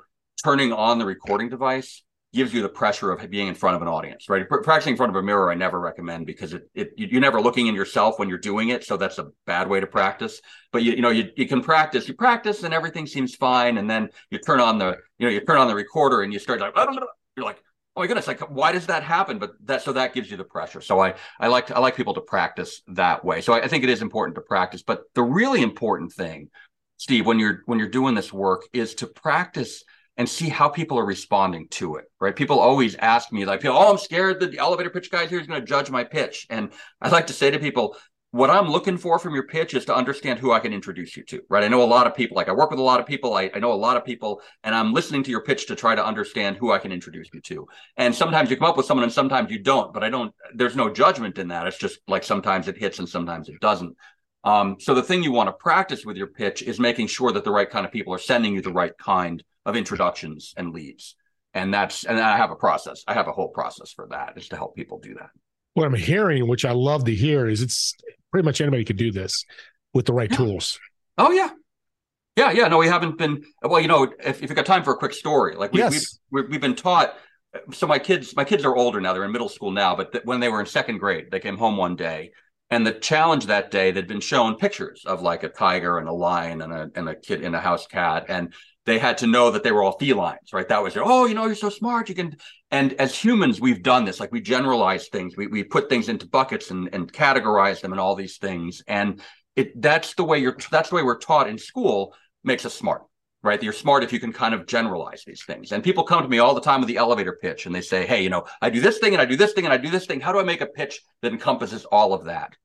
turning 0.45 0.73
on 0.73 0.99
the 0.99 1.07
recording 1.07 1.49
device 1.49 2.05
gives 2.35 2.53
you 2.53 2.61
the 2.61 2.69
pressure 2.69 3.11
of 3.11 3.31
being 3.31 3.49
in 3.49 3.55
front 3.55 3.75
of 3.75 3.81
an 3.81 3.89
audience, 3.89 4.29
right? 4.29 4.47
Practicing 4.47 4.93
in 4.93 4.97
front 4.99 5.11
of 5.11 5.17
a 5.17 5.23
mirror, 5.23 5.51
I 5.51 5.55
never 5.55 5.81
recommend 5.81 6.27
because 6.27 6.53
it, 6.53 6.69
it 6.75 6.91
you're 6.97 7.23
never 7.23 7.41
looking 7.41 7.69
in 7.69 7.75
yourself 7.75 8.19
when 8.19 8.29
you're 8.29 8.37
doing 8.37 8.69
it, 8.69 8.85
so 8.85 8.99
that's 8.99 9.19
a 9.19 9.29
bad 9.47 9.67
way 9.67 9.81
to 9.81 9.87
practice. 9.87 10.41
But 10.73 10.83
you 10.83 10.93
you 10.93 11.01
know 11.01 11.11
you, 11.11 11.31
you 11.37 11.49
can 11.49 11.63
practice, 11.63 12.07
you 12.07 12.15
practice, 12.15 12.65
and 12.65 12.75
everything 12.75 13.07
seems 13.07 13.35
fine, 13.35 13.79
and 13.79 13.89
then 13.89 14.11
you 14.31 14.39
turn 14.39 14.61
on 14.61 14.79
the 14.79 14.99
you 15.19 15.27
know 15.27 15.33
you 15.33 15.41
turn 15.41 15.57
on 15.57 15.69
the 15.69 15.75
recorder 15.75 16.21
and 16.21 16.33
you 16.33 16.39
start 16.39 16.61
like 16.61 16.75
you're 17.37 17.47
like 17.47 17.63
oh 17.99 18.03
my 18.03 18.07
goodness 18.07 18.29
like 18.29 18.41
why 18.49 18.71
does 18.71 18.87
that 18.87 19.03
happen? 19.03 19.39
But 19.39 19.55
that 19.67 19.83
so 19.83 19.93
that 19.93 20.15
gives 20.15 20.31
you 20.31 20.37
the 20.37 20.45
pressure. 20.45 20.81
So 20.81 21.01
i 21.01 21.15
i 21.41 21.49
like 21.49 21.71
i 21.73 21.81
like 21.81 21.97
people 21.97 22.15
to 22.15 22.21
practice 22.21 22.83
that 22.89 23.25
way. 23.25 23.41
So 23.41 23.53
I, 23.53 23.63
I, 23.63 23.69
think 23.69 23.83
it 23.83 23.91
is 23.91 24.03
important 24.03 24.37
to 24.37 24.41
practice. 24.41 24.83
But 24.83 25.03
the 25.15 25.23
really 25.23 25.63
important 25.63 26.13
thing 26.13 26.49
steve 26.97 27.27
when 27.27 27.39
you're 27.39 27.63
when 27.67 27.79
you're 27.79 27.89
doing 27.89 28.15
this 28.15 28.33
work 28.33 28.63
is 28.73 28.95
to 28.97 29.07
practice 29.07 29.85
and 30.17 30.29
see 30.29 30.49
how 30.49 30.69
people 30.69 30.99
are 30.99 31.05
responding 31.05 31.69
to 31.69 31.97
it 31.97 32.07
right? 32.21 32.35
People 32.35 32.59
always 32.61 32.95
ask 32.97 33.33
me 33.33 33.45
like 33.45 33.65
oh 33.65 33.91
i'm 33.91 33.99
scared 33.99 34.39
that 34.41 34.53
the 34.53 34.59
elevator 34.59 34.91
pitch 34.91 35.11
guy 35.11 35.27
here 35.27 35.41
is 35.41 35.49
going 35.49 35.61
to 35.61 35.67
judge 35.67 35.91
my 35.91 36.05
pitch. 36.05 36.47
And 36.51 36.71
i 37.01 37.09
like 37.09 37.27
to 37.29 37.33
say 37.33 37.51
to 37.51 37.59
people 37.59 37.97
what 38.39 38.51
I'm 38.51 38.69
looking 38.69 38.97
for 38.97 39.19
from 39.19 39.35
your 39.35 39.49
pitch 39.49 39.75
is 39.75 39.85
to 39.87 39.95
understand 39.95 40.39
who 40.39 40.53
I 40.53 40.61
can 40.61 40.73
introduce 40.73 41.17
you 41.17 41.25
to, 41.25 41.43
right? 41.49 41.65
I 41.65 41.67
know 41.67 41.83
a 41.83 41.85
lot 41.85 42.07
of 42.07 42.15
people, 42.15 42.37
like 42.37 42.49
I 42.49 42.53
work 42.53 42.71
with 42.71 42.79
a 42.79 42.85
lot 42.85 43.01
of 43.01 43.07
people, 43.07 43.35
I, 43.35 43.51
I, 43.53 43.59
know 43.59 43.73
a 43.73 43.75
lot 43.75 43.97
of 43.97 44.05
people, 44.05 44.41
and 44.63 44.77
I'm 44.77 44.93
listening 44.93 45.25
to 45.25 45.31
your 45.33 45.43
pitch 45.43 45.67
to 45.67 45.75
try 45.75 45.97
to 45.97 46.07
understand 46.07 46.57
who 46.57 46.71
I 46.71 46.79
can 46.79 46.93
introduce 46.93 47.29
you 47.35 47.41
to. 47.41 47.67
And 47.97 48.15
sometimes 48.15 48.49
you 48.49 48.57
come 48.57 48.69
up 48.69 48.77
with 48.77 48.87
someone 48.87 49.03
and 49.03 49.13
sometimes 49.13 49.51
you 49.51 49.59
don't, 49.59 49.93
but 49.93 50.05
I 50.05 50.09
don't, 50.09 50.33
there's 50.55 50.77
no 50.77 50.89
judgment 50.89 51.37
in 51.37 51.49
that. 51.49 51.67
It's 51.67 51.79
just 51.79 51.99
like 52.07 52.23
sometimes 52.23 52.69
it 52.69 52.79
hits 52.79 53.01
and 53.01 53.09
sometimes 53.09 53.49
it 53.49 53.59
doesn't. 53.59 53.97
Um, 54.45 54.77
so 54.79 54.95
the 54.95 55.03
thing 55.03 55.25
you 55.25 55.33
want 55.33 55.49
to 55.49 55.53
practice 55.55 56.07
with 56.07 56.17
your 56.17 56.29
pitch 56.29 56.63
is 56.63 56.79
making 56.79 57.09
sure 57.09 57.33
that 57.33 57.43
the 57.43 57.51
right 57.51 57.69
kind 57.69 57.85
of 57.85 57.91
people 57.91 58.15
are 58.15 58.19
sending 58.19 58.55
you 58.55 58.63
the 58.63 58.73
right 58.73 58.97
kind 58.99 59.43
of 59.67 59.75
introductions 59.75 60.55
and 60.57 60.73
leads. 60.73 61.17
And 61.55 61.75
that's, 61.75 62.05
and 62.05 62.21
I 62.21 62.37
have 62.37 62.53
a 62.53 62.57
process. 62.57 63.03
I 63.09 63.15
have 63.15 63.27
a 63.27 63.33
whole 63.33 63.49
process 63.49 63.91
for 63.91 64.07
that 64.11 64.35
is 64.37 64.49
to 64.51 64.57
help 64.57 64.77
people 64.77 65.01
do 65.01 65.15
that 65.15 65.31
what 65.79 65.87
I'm 65.87 65.95
hearing, 65.95 66.49
which 66.49 66.65
I 66.65 66.73
love 66.73 67.05
to 67.05 67.15
hear, 67.15 67.49
is 67.49 67.63
it's 67.63 67.95
pretty 68.31 68.45
much 68.45 68.61
anybody 68.61 68.85
could 68.85 68.97
do 68.97 69.11
this 69.11 69.45
with 69.95 70.07
the 70.07 70.13
right 70.13 70.31
yeah. 70.31 70.37
tools. 70.37 70.79
Oh 71.17 71.33
yeah, 71.33 71.51
yeah, 72.37 72.53
yeah. 72.53 72.69
No, 72.69 72.79
we 72.79 72.87
haven't 72.87 73.19
been. 73.19 73.45
Well, 73.63 73.81
you 73.81 73.89
know, 73.89 74.13
if, 74.25 74.43
if 74.43 74.49
you 74.49 74.57
got 74.57 74.67
time 74.67 74.85
for 74.85 74.93
a 74.93 74.97
quick 74.97 75.13
story, 75.13 75.57
like 75.57 75.73
we, 75.73 75.81
yes. 75.81 76.19
we, 76.31 76.43
we, 76.43 76.49
we've 76.49 76.61
been 76.61 76.77
taught. 76.77 77.15
So 77.73 77.87
my 77.87 77.99
kids, 77.99 78.37
my 78.37 78.45
kids 78.45 78.65
are 78.65 78.77
older 78.77 79.01
now; 79.01 79.13
they're 79.13 79.25
in 79.25 79.33
middle 79.33 79.49
school 79.49 79.71
now. 79.71 79.97
But 79.97 80.13
th- 80.13 80.25
when 80.25 80.41
they 80.41 80.49
were 80.49 80.61
in 80.61 80.67
second 80.67 80.99
grade, 80.99 81.31
they 81.31 81.41
came 81.41 81.57
home 81.57 81.77
one 81.77 81.97
day, 81.97 82.33
and 82.71 82.87
the 82.87 82.93
challenge 82.93 83.47
that 83.47 83.71
day, 83.71 83.91
they'd 83.91 84.07
been 84.07 84.21
shown 84.21 84.57
pictures 84.57 85.05
of 85.07 85.23
like 85.23 85.43
a 85.43 85.49
tiger 85.49 85.99
and 85.99 86.09
a 86.09 86.13
lion 86.13 86.63
and 86.63 86.73
a 86.73 86.91
and 86.95 87.09
a 87.09 87.15
kid 87.15 87.43
in 87.43 87.55
a 87.55 87.61
house 87.61 87.87
cat, 87.87 88.27
and 88.29 88.53
they 88.89 88.99
had 88.99 89.19
to 89.19 89.27
know 89.27 89.51
that 89.51 89.63
they 89.63 89.73
were 89.73 89.83
all 89.83 89.99
felines, 89.99 90.53
right? 90.53 90.69
That 90.69 90.83
was 90.83 90.97
oh, 90.97 91.27
you 91.27 91.35
know, 91.35 91.47
you're 91.47 91.55
so 91.55 91.69
smart. 91.69 92.09
You 92.09 92.15
can, 92.15 92.37
and 92.71 92.95
as 92.95 93.15
humans, 93.17 93.61
we've 93.61 93.83
done 93.83 94.05
this. 94.05 94.19
Like 94.19 94.33
we 94.33 94.41
generalize 94.41 95.09
things. 95.09 95.37
We, 95.37 95.47
we 95.47 95.63
put 95.65 95.89
things 95.89 96.09
into 96.09 96.27
buckets 96.27 96.71
and, 96.71 96.89
and 96.93 97.13
categorize 97.13 97.81
them 97.81 97.93
and 97.93 98.01
all 98.01 98.15
these 98.15 98.39
things. 98.39 98.83
And 98.87 99.21
it, 99.57 99.81
that's 99.81 100.15
the 100.15 100.25
way 100.25 100.39
you're, 100.39 100.57
that's 100.71 100.89
the 100.91 100.97
way 100.97 101.03
we're 101.03 101.19
taught 101.19 101.49
in 101.49 101.59
school 101.59 102.15
makes 102.45 102.65
us 102.65 102.75
smart, 102.75 103.03
right? 103.43 103.63
You're 103.63 103.73
smart 103.73 104.05
if 104.05 104.13
you 104.13 104.21
can 104.21 104.33
kind 104.33 104.55
of 104.55 104.67
generalize 104.67 105.23
these 105.27 105.45
things. 105.45 105.73
And 105.73 105.85
people 105.85 106.05
come 106.05 106.23
to 106.23 106.29
me 106.29 106.39
all 106.39 106.55
the 106.55 106.61
time 106.61 106.81
with 106.81 106.89
the 106.89 106.97
elevator 106.97 107.39
pitch 107.41 107.67
and 107.67 107.75
they 107.75 107.81
say, 107.83 108.07
Hey, 108.07 108.23
you 108.23 108.31
know, 108.31 108.45
I 108.63 108.71
do 108.71 108.81
this 108.81 108.99
thing 108.99 109.13
and 109.13 109.21
I 109.21 109.27
do 109.27 109.37
this 109.37 109.53
thing 109.53 109.65
and 109.65 109.75
I 109.75 109.79
do 109.79 109.91
this 109.91 110.07
thing. 110.07 110.21
How 110.21 110.33
do 110.33 110.41
I 110.41 110.45
make 110.45 110.61
a 110.61 110.67
pitch 110.67 111.01
that 111.23 111.33
encompasses 111.33 111.85
all 111.85 112.15
of 112.15 112.25
that? 112.25 112.57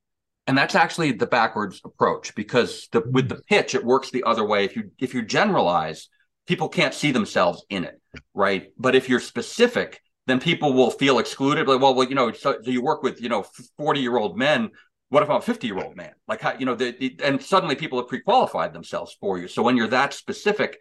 and 0.48 0.58
that's 0.58 0.76
actually 0.76 1.12
the 1.12 1.28
backwards 1.28 1.82
approach 1.86 2.36
because 2.36 2.88
the, 2.92 3.02
with 3.12 3.30
the 3.30 3.42
pitch 3.48 3.76
it 3.76 3.86
works 3.86 4.12
the 4.12 4.24
other 4.24 4.46
way 4.46 4.66
if 4.66 4.76
you 4.76 4.92
if 5.00 5.14
you 5.14 5.22
generalize 5.22 6.10
people 6.48 6.70
can't 6.70 6.94
see 6.94 7.12
themselves 7.12 7.64
in 7.70 7.84
it, 7.84 8.00
right? 8.34 8.72
But 8.78 8.96
if 8.96 9.10
you're 9.10 9.20
specific, 9.20 10.02
then 10.28 10.40
people 10.40 10.74
will 10.74 10.92
feel 10.92 11.20
excluded. 11.20 11.68
Like, 11.68 11.82
well, 11.82 11.96
well, 11.96 12.08
you 12.08 12.16
know, 12.16 12.32
so, 12.32 12.58
so 12.64 12.72
you 12.72 12.82
work 12.82 13.04
with, 13.04 13.22
you 13.22 13.30
know, 13.30 13.46
40 13.78 14.00
year 14.00 14.18
old 14.18 14.38
men. 14.38 14.72
What 15.10 15.24
if 15.24 15.30
I'm 15.30 15.38
a 15.38 15.42
50 15.42 15.68
year 15.68 15.78
old 15.78 15.96
man? 15.96 16.14
Like, 16.28 16.42
how, 16.42 16.54
you 16.58 16.66
know, 16.66 16.76
the, 16.76 16.96
the, 16.98 17.18
and 17.24 17.42
suddenly 17.42 17.76
people 17.76 18.00
have 18.00 18.08
pre 18.08 18.22
qualified 18.22 18.74
themselves 18.74 19.16
for 19.20 19.38
you. 19.38 19.48
So 19.48 19.62
when 19.62 19.78
you're 19.78 19.88
that 19.88 20.14
specific, 20.14 20.80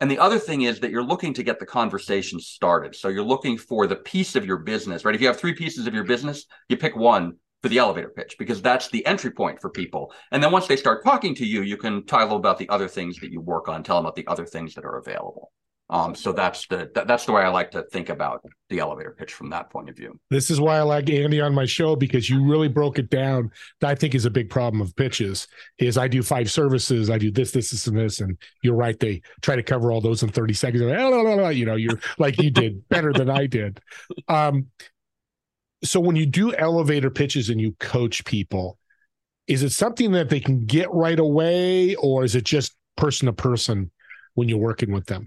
and 0.00 0.10
the 0.10 0.18
other 0.18 0.38
thing 0.38 0.62
is 0.62 0.80
that 0.80 0.90
you're 0.90 1.04
looking 1.04 1.34
to 1.34 1.42
get 1.42 1.60
the 1.60 1.66
conversation 1.66 2.40
started. 2.40 2.96
So 2.96 3.08
you're 3.08 3.22
looking 3.22 3.56
for 3.56 3.86
the 3.86 3.96
piece 3.96 4.36
of 4.36 4.44
your 4.44 4.58
business, 4.58 5.04
right? 5.04 5.14
If 5.14 5.20
you 5.20 5.28
have 5.28 5.38
three 5.38 5.54
pieces 5.54 5.86
of 5.86 5.94
your 5.94 6.04
business, 6.04 6.46
you 6.68 6.76
pick 6.76 6.96
one 6.96 7.36
for 7.64 7.70
the 7.70 7.78
elevator 7.78 8.10
pitch 8.10 8.36
because 8.38 8.60
that's 8.60 8.88
the 8.88 9.06
entry 9.06 9.30
point 9.30 9.58
for 9.58 9.70
people. 9.70 10.12
And 10.32 10.42
then 10.42 10.52
once 10.52 10.66
they 10.66 10.76
start 10.76 11.02
talking 11.02 11.34
to 11.36 11.46
you, 11.46 11.62
you 11.62 11.78
can 11.78 12.04
tell 12.04 12.18
them 12.18 12.32
about 12.32 12.58
the 12.58 12.68
other 12.68 12.88
things 12.88 13.18
that 13.20 13.32
you 13.32 13.40
work 13.40 13.70
on, 13.70 13.82
tell 13.82 13.96
them 13.96 14.04
about 14.04 14.16
the 14.16 14.26
other 14.26 14.44
things 14.44 14.74
that 14.74 14.84
are 14.84 14.98
available. 14.98 15.50
Um, 15.88 16.14
so 16.14 16.32
that's 16.32 16.66
the 16.66 16.90
that, 16.94 17.06
that's 17.06 17.24
the 17.24 17.32
way 17.32 17.40
I 17.40 17.48
like 17.48 17.70
to 17.70 17.84
think 17.84 18.10
about 18.10 18.42
the 18.68 18.80
elevator 18.80 19.14
pitch 19.18 19.32
from 19.32 19.48
that 19.50 19.70
point 19.70 19.88
of 19.88 19.96
view. 19.96 20.20
This 20.28 20.50
is 20.50 20.60
why 20.60 20.76
I 20.76 20.82
like 20.82 21.08
Andy 21.08 21.40
on 21.40 21.54
my 21.54 21.64
show 21.64 21.96
because 21.96 22.28
you 22.28 22.44
really 22.44 22.68
broke 22.68 22.98
it 22.98 23.08
down. 23.08 23.50
That 23.80 23.90
I 23.90 23.94
think 23.94 24.14
is 24.14 24.26
a 24.26 24.30
big 24.30 24.50
problem 24.50 24.82
of 24.82 24.94
pitches. 24.96 25.48
Is 25.78 25.96
I 25.96 26.06
do 26.06 26.22
five 26.22 26.50
services, 26.50 27.08
I 27.08 27.16
do 27.16 27.30
this, 27.30 27.52
this, 27.52 27.70
this, 27.70 27.86
and 27.86 27.96
this, 27.96 28.20
and 28.20 28.36
you're 28.62 28.76
right. 28.76 28.98
They 28.98 29.22
try 29.40 29.56
to 29.56 29.62
cover 29.62 29.90
all 29.90 30.02
those 30.02 30.22
in 30.22 30.28
30 30.28 30.52
seconds. 30.52 30.82
You 31.54 31.64
know, 31.64 31.76
you're 31.76 32.00
like 32.18 32.42
you 32.42 32.50
did 32.50 32.86
better 32.90 33.12
than 33.12 33.30
I 33.30 33.46
did. 33.46 33.80
Um, 34.28 34.66
so 35.84 36.00
when 36.00 36.16
you 36.16 36.26
do 36.26 36.54
elevator 36.54 37.10
pitches 37.10 37.48
and 37.48 37.60
you 37.60 37.72
coach 37.78 38.24
people, 38.24 38.78
is 39.46 39.62
it 39.62 39.70
something 39.70 40.12
that 40.12 40.28
they 40.28 40.40
can 40.40 40.64
get 40.64 40.90
right 40.92 41.18
away, 41.18 41.94
or 41.96 42.24
is 42.24 42.34
it 42.34 42.44
just 42.44 42.74
person 42.96 43.26
to 43.26 43.32
person 43.32 43.90
when 44.34 44.48
you're 44.48 44.58
working 44.58 44.92
with 44.92 45.06
them? 45.06 45.26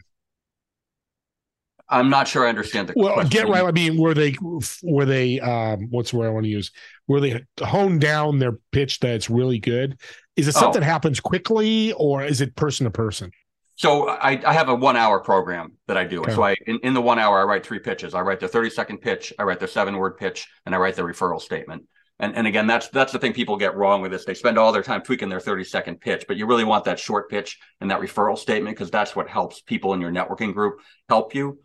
I'm 1.89 2.09
not 2.09 2.27
sure 2.27 2.45
I 2.45 2.49
understand 2.49 2.89
the 2.89 2.93
well. 2.97 3.13
Question. 3.13 3.29
Get 3.29 3.47
right. 3.47 3.63
I 3.63 3.71
mean, 3.71 3.97
were 3.97 4.13
they 4.13 4.35
were 4.83 5.05
they 5.05 5.39
um, 5.39 5.87
what's 5.89 6.11
the 6.11 6.17
word 6.17 6.27
I 6.27 6.31
want 6.31 6.43
to 6.43 6.49
use? 6.49 6.71
Were 7.07 7.21
they 7.21 7.45
hone 7.61 7.97
down 7.99 8.39
their 8.39 8.53
pitch 8.71 8.99
that's 8.99 9.29
really 9.29 9.59
good? 9.59 9.97
Is 10.35 10.47
it 10.47 10.53
something 10.53 10.83
oh. 10.83 10.85
happens 10.85 11.19
quickly, 11.19 11.93
or 11.93 12.23
is 12.23 12.41
it 12.41 12.55
person 12.55 12.83
to 12.83 12.91
person? 12.91 13.31
So 13.77 14.09
I, 14.09 14.41
I 14.43 14.53
have 14.53 14.69
a 14.69 14.75
one 14.75 14.97
hour 14.97 15.19
program 15.19 15.73
that 15.87 15.97
I 15.97 16.03
do. 16.03 16.21
Okay. 16.21 16.33
So 16.33 16.41
I 16.43 16.55
in, 16.65 16.79
in 16.79 16.93
the 16.95 17.01
one 17.01 17.19
hour 17.19 17.39
I 17.39 17.43
write 17.43 17.65
three 17.65 17.79
pitches. 17.79 18.15
I 18.15 18.21
write 18.21 18.39
the 18.39 18.47
30 18.47 18.71
second 18.71 18.97
pitch, 18.97 19.31
I 19.37 19.43
write 19.43 19.59
the 19.59 19.67
seven 19.67 19.97
word 19.97 20.17
pitch, 20.17 20.47
and 20.65 20.73
I 20.73 20.79
write 20.79 20.95
the 20.95 21.03
referral 21.03 21.39
statement. 21.39 21.83
And 22.19 22.35
and 22.35 22.47
again, 22.47 22.65
that's 22.65 22.87
that's 22.87 23.13
the 23.13 23.19
thing 23.19 23.33
people 23.33 23.55
get 23.55 23.75
wrong 23.75 24.01
with 24.01 24.11
this. 24.11 24.25
They 24.25 24.33
spend 24.33 24.57
all 24.57 24.71
their 24.71 24.81
time 24.81 25.03
tweaking 25.03 25.29
their 25.29 25.39
30 25.39 25.63
second 25.63 26.01
pitch, 26.01 26.25
but 26.27 26.37
you 26.37 26.47
really 26.47 26.63
want 26.63 26.85
that 26.85 26.99
short 26.99 27.29
pitch 27.29 27.59
and 27.79 27.91
that 27.91 28.01
referral 28.01 28.37
statement 28.37 28.75
because 28.75 28.89
that's 28.89 29.15
what 29.15 29.29
helps 29.29 29.61
people 29.61 29.93
in 29.93 30.01
your 30.01 30.11
networking 30.11 30.55
group 30.55 30.79
help 31.07 31.35
you. 31.35 31.59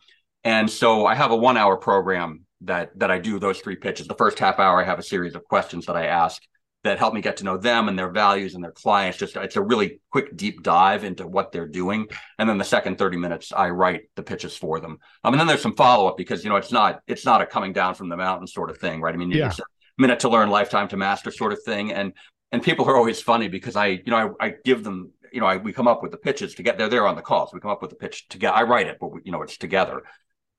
And 0.45 0.69
so 0.69 1.07
I 1.07 1.15
have 1.15 1.31
a 1.31 1.37
one 1.37 1.57
hour 1.57 1.79
program 1.79 2.45
that 2.61 2.91
that 2.99 3.11
I 3.11 3.21
do 3.21 3.39
those 3.39 3.61
three 3.61 3.77
pitches. 3.77 4.07
The 4.07 4.15
first 4.15 4.39
half 4.39 4.59
hour 4.59 4.83
I 4.83 4.85
have 4.85 4.99
a 4.99 5.03
series 5.03 5.35
of 5.35 5.45
questions 5.45 5.87
that 5.87 5.97
I 5.97 6.07
ask 6.07 6.43
that 6.85 6.99
help 6.99 7.15
me 7.15 7.21
get 7.21 7.37
to 7.37 7.45
know 7.45 7.57
them 7.57 7.89
and 7.89 7.97
their 7.99 8.11
values 8.11 8.55
and 8.55 8.65
their 8.65 8.73
clients. 8.73 9.19
Just 9.19 9.37
it's 9.37 9.57
a 9.57 9.63
really 9.63 10.01
quick 10.11 10.37
deep 10.37 10.63
dive 10.63 11.05
into 11.05 11.27
what 11.27 11.53
they're 11.53 11.69
doing, 11.69 12.07
and 12.39 12.49
then 12.49 12.59
the 12.59 12.65
second 12.65 12.99
thirty 12.99 13.17
minutes 13.17 13.53
I 13.53 13.71
write 13.71 14.03
the 14.17 14.23
pitches 14.23 14.57
for 14.57 14.81
them. 14.81 14.99
Um, 15.23 15.35
and 15.35 15.41
then 15.41 15.47
there's 15.47 15.63
some 15.63 15.77
follow 15.77 16.09
up 16.09 16.17
because 16.17 16.43
you 16.43 16.51
know 16.51 16.57
it's 16.57 16.73
not 16.73 17.01
it's 17.07 17.25
not 17.25 17.41
a 17.41 17.47
coming 17.47 17.73
down 17.73 17.95
from 17.95 18.09
the 18.09 18.17
mountain 18.17 18.47
sort 18.47 18.71
of 18.71 18.79
thing, 18.79 19.01
right? 19.01 19.15
I 19.15 19.19
mean, 19.19 19.31
yeah. 19.31 19.49
it's 19.49 19.61
a 19.61 19.65
minute 19.99 20.21
to 20.21 20.29
learn, 20.29 20.51
lifetime 20.51 20.89
to 20.89 20.97
master 20.97 21.31
sort 21.31 21.53
of 21.53 21.63
thing, 21.63 21.93
and 21.93 22.13
and 22.51 22.63
people 22.63 22.89
are 22.89 22.97
always 22.97 23.21
funny 23.21 23.49
because 23.49 23.77
I 23.77 23.87
you 23.87 24.03
know 24.07 24.37
I, 24.41 24.47
I 24.47 24.55
give 24.65 24.83
them 24.83 25.13
you 25.33 25.41
know 25.41 25.47
I, 25.47 25.59
we 25.59 25.73
come 25.73 25.89
up 25.89 26.03
with 26.03 26.11
the 26.11 26.19
pitches 26.19 26.55
to 26.57 26.65
get 26.65 26.79
they're 26.79 26.89
there 26.89 27.07
on 27.07 27.15
the 27.15 27.23
call, 27.23 27.47
so 27.47 27.53
we 27.55 27.61
come 27.61 27.71
up 27.71 27.83
with 27.83 27.91
the 27.91 27.97
pitch 27.97 28.29
together. 28.29 28.57
I 28.57 28.63
write 28.65 28.89
it, 28.89 28.99
but 29.01 29.13
we, 29.13 29.21
you 29.25 29.31
know 29.31 29.43
it's 29.43 29.57
together, 29.57 30.03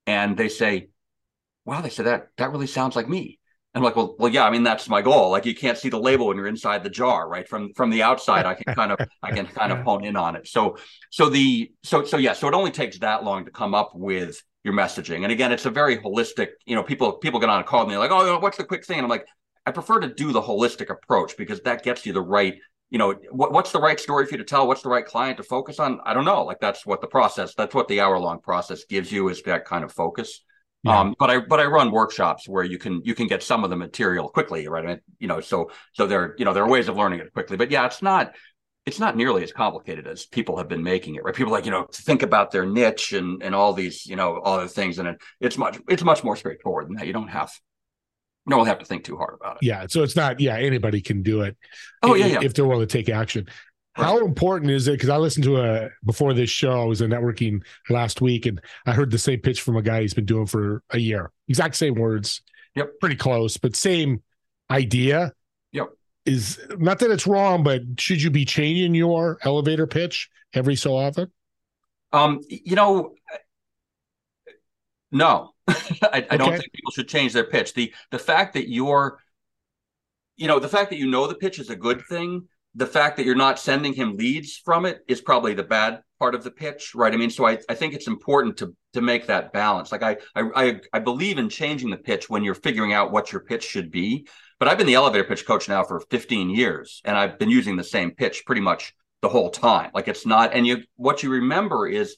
and 0.07 0.37
they 0.37 0.47
say, 0.47 0.87
"Wow," 1.65 1.81
they 1.81 1.89
said 1.89 2.05
that 2.05 2.27
that 2.37 2.51
really 2.51 2.67
sounds 2.67 2.95
like 2.95 3.09
me 3.09 3.39
I'm 3.75 3.81
like, 3.81 3.95
well, 3.95 4.15
well, 4.19 4.31
yeah. 4.31 4.45
I 4.45 4.51
mean, 4.51 4.61
that's 4.61 4.87
my 4.87 5.01
goal. 5.01 5.31
Like, 5.31 5.45
you 5.45 5.55
can't 5.55 5.77
see 5.77 5.89
the 5.89 5.99
label 5.99 6.27
when 6.27 6.37
you're 6.37 6.47
inside 6.47 6.83
the 6.83 6.91
jar, 6.91 7.27
right? 7.27 7.47
From 7.47 7.73
from 7.73 7.89
the 7.89 8.03
outside, 8.03 8.45
I 8.45 8.53
can 8.53 8.75
kind 8.75 8.91
of 8.91 8.99
I 9.23 9.31
can 9.31 9.47
kind 9.47 9.71
of 9.71 9.79
hone 9.85 10.03
in 10.03 10.15
on 10.15 10.35
it. 10.35 10.47
So 10.47 10.77
so 11.09 11.27
the 11.29 11.71
so 11.81 12.03
so 12.03 12.17
yeah. 12.17 12.33
So 12.33 12.47
it 12.47 12.53
only 12.53 12.71
takes 12.71 12.99
that 12.99 13.23
long 13.23 13.45
to 13.45 13.51
come 13.51 13.73
up 13.73 13.91
with 13.95 14.41
your 14.63 14.75
messaging. 14.75 15.23
And 15.23 15.31
again, 15.31 15.51
it's 15.51 15.65
a 15.65 15.71
very 15.71 15.97
holistic. 15.97 16.49
You 16.65 16.75
know, 16.75 16.83
people 16.83 17.13
people 17.13 17.39
get 17.39 17.49
on 17.49 17.61
a 17.61 17.63
call 17.63 17.81
and 17.81 17.91
they're 17.91 17.97
like, 17.97 18.11
oh, 18.11 18.37
what's 18.39 18.57
the 18.57 18.63
quick 18.63 18.85
thing? 18.85 18.97
And 18.97 19.05
I'm 19.05 19.09
like, 19.09 19.25
I 19.65 19.71
prefer 19.71 19.99
to 19.99 20.13
do 20.13 20.31
the 20.31 20.41
holistic 20.41 20.91
approach 20.91 21.35
because 21.35 21.59
that 21.61 21.83
gets 21.83 22.05
you 22.05 22.13
the 22.13 22.21
right. 22.21 22.55
You 22.91 22.99
know, 22.99 23.15
what, 23.31 23.51
what's 23.51 23.71
the 23.71 23.79
right 23.79 23.99
story 23.99 24.27
for 24.27 24.33
you 24.33 24.37
to 24.37 24.43
tell? 24.43 24.67
What's 24.67 24.83
the 24.83 24.89
right 24.89 25.05
client 25.05 25.37
to 25.37 25.43
focus 25.43 25.79
on? 25.79 25.99
I 26.05 26.13
don't 26.13 26.25
know. 26.25 26.43
Like 26.43 26.59
that's 26.59 26.85
what 26.85 27.01
the 27.01 27.07
process. 27.07 27.55
That's 27.55 27.73
what 27.73 27.87
the 27.87 28.01
hour 28.01 28.19
long 28.19 28.39
process 28.39 28.85
gives 28.85 29.11
you 29.11 29.29
is 29.29 29.41
that 29.43 29.65
kind 29.65 29.83
of 29.83 29.91
focus. 29.91 30.43
Yeah. 30.83 30.99
Um, 30.99 31.15
but 31.17 31.29
I 31.29 31.39
but 31.39 31.59
I 31.59 31.65
run 31.65 31.91
workshops 31.91 32.47
where 32.47 32.63
you 32.63 32.77
can 32.77 33.01
you 33.05 33.15
can 33.15 33.27
get 33.27 33.41
some 33.41 33.63
of 33.63 33.69
the 33.69 33.75
material 33.77 34.27
quickly, 34.27 34.67
right? 34.67 34.83
I 34.83 34.87
mean, 34.87 34.99
you 35.17 35.27
know, 35.27 35.39
so 35.39 35.71
so 35.93 36.05
there 36.05 36.35
you 36.37 36.43
know 36.43 36.53
there 36.53 36.63
are 36.63 36.69
ways 36.69 36.89
of 36.89 36.97
learning 36.97 37.19
it 37.19 37.31
quickly. 37.33 37.55
But 37.55 37.71
yeah, 37.71 37.85
it's 37.85 38.01
not 38.01 38.33
it's 38.85 38.99
not 38.99 39.15
nearly 39.15 39.43
as 39.43 39.53
complicated 39.53 40.07
as 40.07 40.25
people 40.25 40.57
have 40.57 40.67
been 40.67 40.83
making 40.83 41.15
it, 41.15 41.23
right? 41.23 41.33
People 41.33 41.53
like 41.53 41.65
you 41.65 41.71
know 41.71 41.87
think 41.93 42.21
about 42.21 42.51
their 42.51 42.65
niche 42.65 43.13
and 43.13 43.41
and 43.41 43.55
all 43.55 43.73
these 43.73 44.05
you 44.05 44.17
know 44.17 44.39
all 44.41 44.59
the 44.59 44.67
things, 44.67 44.99
and 44.99 45.07
it, 45.07 45.21
it's 45.39 45.57
much 45.57 45.79
it's 45.87 46.03
much 46.03 46.23
more 46.23 46.35
straightforward 46.35 46.87
than 46.87 46.95
that. 46.97 47.07
You 47.07 47.13
don't 47.13 47.29
have 47.29 47.51
you 48.45 48.51
don't 48.51 48.67
have 48.67 48.79
to 48.79 48.85
think 48.85 49.05
too 49.05 49.15
hard 49.15 49.35
about 49.39 49.57
it. 49.57 49.65
Yeah, 49.65 49.85
so 49.87 50.03
it's 50.03 50.17
not 50.17 50.41
yeah 50.41 50.57
anybody 50.57 51.01
can 51.01 51.23
do 51.23 51.41
it. 51.41 51.55
Oh 52.01 52.13
yeah, 52.15 52.25
yeah. 52.25 52.39
if 52.41 52.53
they're 52.53 52.65
willing 52.65 52.87
to 52.87 52.91
take 52.91 53.07
action. 53.07 53.47
How 53.93 54.25
important 54.25 54.71
is 54.71 54.87
it? 54.87 54.93
Because 54.93 55.09
I 55.09 55.17
listened 55.17 55.43
to 55.45 55.61
a 55.61 55.89
before 56.03 56.33
this 56.33 56.49
show, 56.49 56.81
I 56.81 56.85
was 56.85 57.01
in 57.01 57.11
networking 57.11 57.61
last 57.89 58.21
week, 58.21 58.47
and 58.47 58.59
I 58.87 58.91
heard 58.91 59.11
the 59.11 59.19
same 59.19 59.39
pitch 59.39 59.61
from 59.61 59.77
a 59.77 59.83
guy 59.83 60.01
he's 60.01 60.15
been 60.15 60.25
doing 60.25 60.47
for 60.47 60.81
a 60.89 60.97
year. 60.97 61.31
Exact 61.47 61.75
same 61.75 61.93
words. 61.95 62.41
Yep. 62.75 62.99
Pretty 62.99 63.15
close, 63.15 63.57
but 63.57 63.75
same 63.75 64.23
idea. 64.71 65.33
Yep. 65.73 65.89
Is 66.25 66.59
not 66.77 66.99
that 66.99 67.11
it's 67.11 67.27
wrong, 67.27 67.63
but 67.63 67.81
should 67.99 68.21
you 68.21 68.31
be 68.31 68.45
changing 68.45 68.95
your 68.95 69.37
elevator 69.43 69.85
pitch 69.85 70.29
every 70.53 70.75
so 70.75 70.95
often? 70.95 71.31
Um, 72.11 72.41
you 72.49 72.75
know, 72.75 73.13
no, 75.11 75.51
I, 75.67 76.25
I 76.31 76.37
don't 76.37 76.57
think 76.57 76.71
people 76.73 76.91
should 76.93 77.07
change 77.07 77.33
their 77.33 77.43
pitch. 77.43 77.75
The 77.75 77.93
the 78.09 78.19
fact 78.19 78.53
that 78.55 78.69
you're, 78.69 79.19
you 80.35 80.47
know, 80.47 80.59
the 80.59 80.69
fact 80.69 80.89
that 80.89 80.97
you 80.97 81.07
know 81.07 81.27
the 81.27 81.35
pitch 81.35 81.59
is 81.59 81.69
a 81.69 81.75
good 81.75 82.01
thing 82.07 82.47
the 82.75 82.87
fact 82.87 83.17
that 83.17 83.25
you're 83.25 83.35
not 83.35 83.59
sending 83.59 83.93
him 83.93 84.17
leads 84.17 84.57
from 84.57 84.85
it 84.85 85.01
is 85.07 85.21
probably 85.21 85.53
the 85.53 85.63
bad 85.63 86.01
part 86.19 86.33
of 86.33 86.43
the 86.43 86.51
pitch, 86.51 86.95
right? 86.95 87.13
I 87.13 87.17
mean, 87.17 87.29
so 87.29 87.45
I, 87.45 87.59
I 87.69 87.75
think 87.75 87.93
it's 87.93 88.07
important 88.07 88.57
to 88.57 88.75
to 88.93 89.01
make 89.01 89.27
that 89.27 89.53
balance. 89.53 89.91
Like 89.91 90.03
I, 90.03 90.17
I 90.35 90.79
I 90.91 90.99
believe 90.99 91.37
in 91.37 91.49
changing 91.49 91.89
the 91.89 91.97
pitch 91.97 92.29
when 92.29 92.43
you're 92.43 92.55
figuring 92.55 92.93
out 92.93 93.11
what 93.11 93.31
your 93.31 93.41
pitch 93.41 93.63
should 93.63 93.91
be. 93.91 94.27
But 94.59 94.67
I've 94.67 94.77
been 94.77 94.87
the 94.87 94.93
elevator 94.93 95.23
pitch 95.23 95.45
coach 95.45 95.67
now 95.67 95.83
for 95.83 95.99
15 95.99 96.49
years, 96.49 97.01
and 97.03 97.17
I've 97.17 97.37
been 97.37 97.49
using 97.49 97.75
the 97.75 97.83
same 97.83 98.11
pitch 98.11 98.43
pretty 98.45 98.61
much 98.61 98.93
the 99.21 99.29
whole 99.29 99.49
time. 99.49 99.91
Like 99.93 100.07
it's 100.07 100.25
not, 100.25 100.53
and 100.53 100.65
you 100.65 100.83
what 100.95 101.21
you 101.21 101.31
remember 101.31 101.87
is 101.87 102.15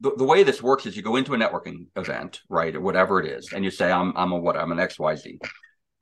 the, 0.00 0.14
the 0.16 0.24
way 0.24 0.42
this 0.42 0.62
works 0.62 0.86
is 0.86 0.96
you 0.96 1.02
go 1.02 1.16
into 1.16 1.34
a 1.34 1.36
networking 1.36 1.86
event, 1.96 2.40
right, 2.48 2.74
or 2.74 2.80
whatever 2.80 3.20
it 3.20 3.26
is, 3.26 3.52
and 3.52 3.64
you 3.64 3.70
say, 3.70 3.90
I'm 3.90 4.12
I'm 4.16 4.32
a 4.32 4.38
what 4.38 4.56
I'm 4.56 4.72
an 4.72 4.78
XYZ 4.78 5.38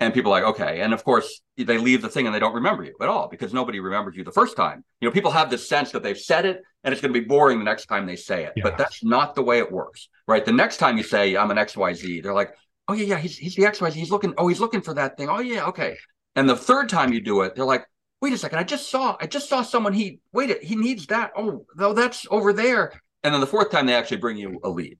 and 0.00 0.12
people 0.12 0.32
are 0.32 0.40
like 0.42 0.54
okay. 0.54 0.80
And 0.80 0.92
of 0.92 1.04
course 1.04 1.40
they 1.56 1.78
leave 1.78 2.02
the 2.02 2.08
thing 2.08 2.26
and 2.26 2.34
they 2.34 2.38
don't 2.38 2.54
remember 2.54 2.84
you 2.84 2.94
at 3.00 3.08
all 3.08 3.28
because 3.28 3.52
nobody 3.52 3.80
remembers 3.80 4.16
you 4.16 4.24
the 4.24 4.32
first 4.32 4.56
time. 4.56 4.84
You 5.00 5.08
know 5.08 5.12
people 5.12 5.30
have 5.30 5.50
this 5.50 5.68
sense 5.68 5.92
that 5.92 6.02
they've 6.02 6.18
said 6.18 6.46
it 6.46 6.62
and 6.84 6.92
it's 6.92 7.00
going 7.00 7.12
to 7.12 7.20
be 7.20 7.26
boring 7.26 7.58
the 7.58 7.64
next 7.64 7.86
time 7.86 8.06
they 8.06 8.16
say 8.16 8.44
it 8.44 8.52
yeah. 8.56 8.62
but 8.62 8.78
that's 8.78 9.02
not 9.02 9.34
the 9.34 9.42
way 9.42 9.58
it 9.58 9.70
works 9.70 10.08
right? 10.28 10.44
The 10.44 10.52
next 10.52 10.78
time 10.78 10.96
you 10.96 11.02
say 11.02 11.36
i'm 11.36 11.50
an 11.50 11.56
xyz 11.56 12.22
they're 12.22 12.34
like 12.34 12.54
oh 12.88 12.92
yeah 12.92 13.06
yeah 13.06 13.18
he's, 13.18 13.36
he's 13.36 13.54
the 13.54 13.62
xyz 13.62 13.92
he's 13.92 14.10
looking 14.10 14.34
oh 14.38 14.48
he's 14.48 14.60
looking 14.60 14.80
for 14.80 14.94
that 14.94 15.16
thing. 15.16 15.28
Oh 15.28 15.40
yeah 15.40 15.66
okay. 15.66 15.96
And 16.34 16.48
the 16.48 16.56
third 16.56 16.88
time 16.88 17.12
you 17.12 17.20
do 17.20 17.42
it 17.42 17.54
they're 17.54 17.64
like 17.64 17.86
wait 18.20 18.32
a 18.32 18.38
second 18.38 18.58
i 18.58 18.64
just 18.64 18.90
saw 18.90 19.16
i 19.20 19.26
just 19.26 19.48
saw 19.48 19.62
someone 19.62 19.92
he 19.92 20.20
wait 20.32 20.62
he 20.62 20.76
needs 20.76 21.06
that. 21.06 21.32
Oh 21.36 21.66
no 21.76 21.92
that's 21.92 22.26
over 22.30 22.52
there. 22.52 23.00
And 23.22 23.34
then 23.34 23.40
the 23.40 23.46
fourth 23.46 23.70
time 23.70 23.86
they 23.86 23.94
actually 23.94 24.18
bring 24.18 24.36
you 24.36 24.60
a 24.62 24.68
lead 24.68 24.98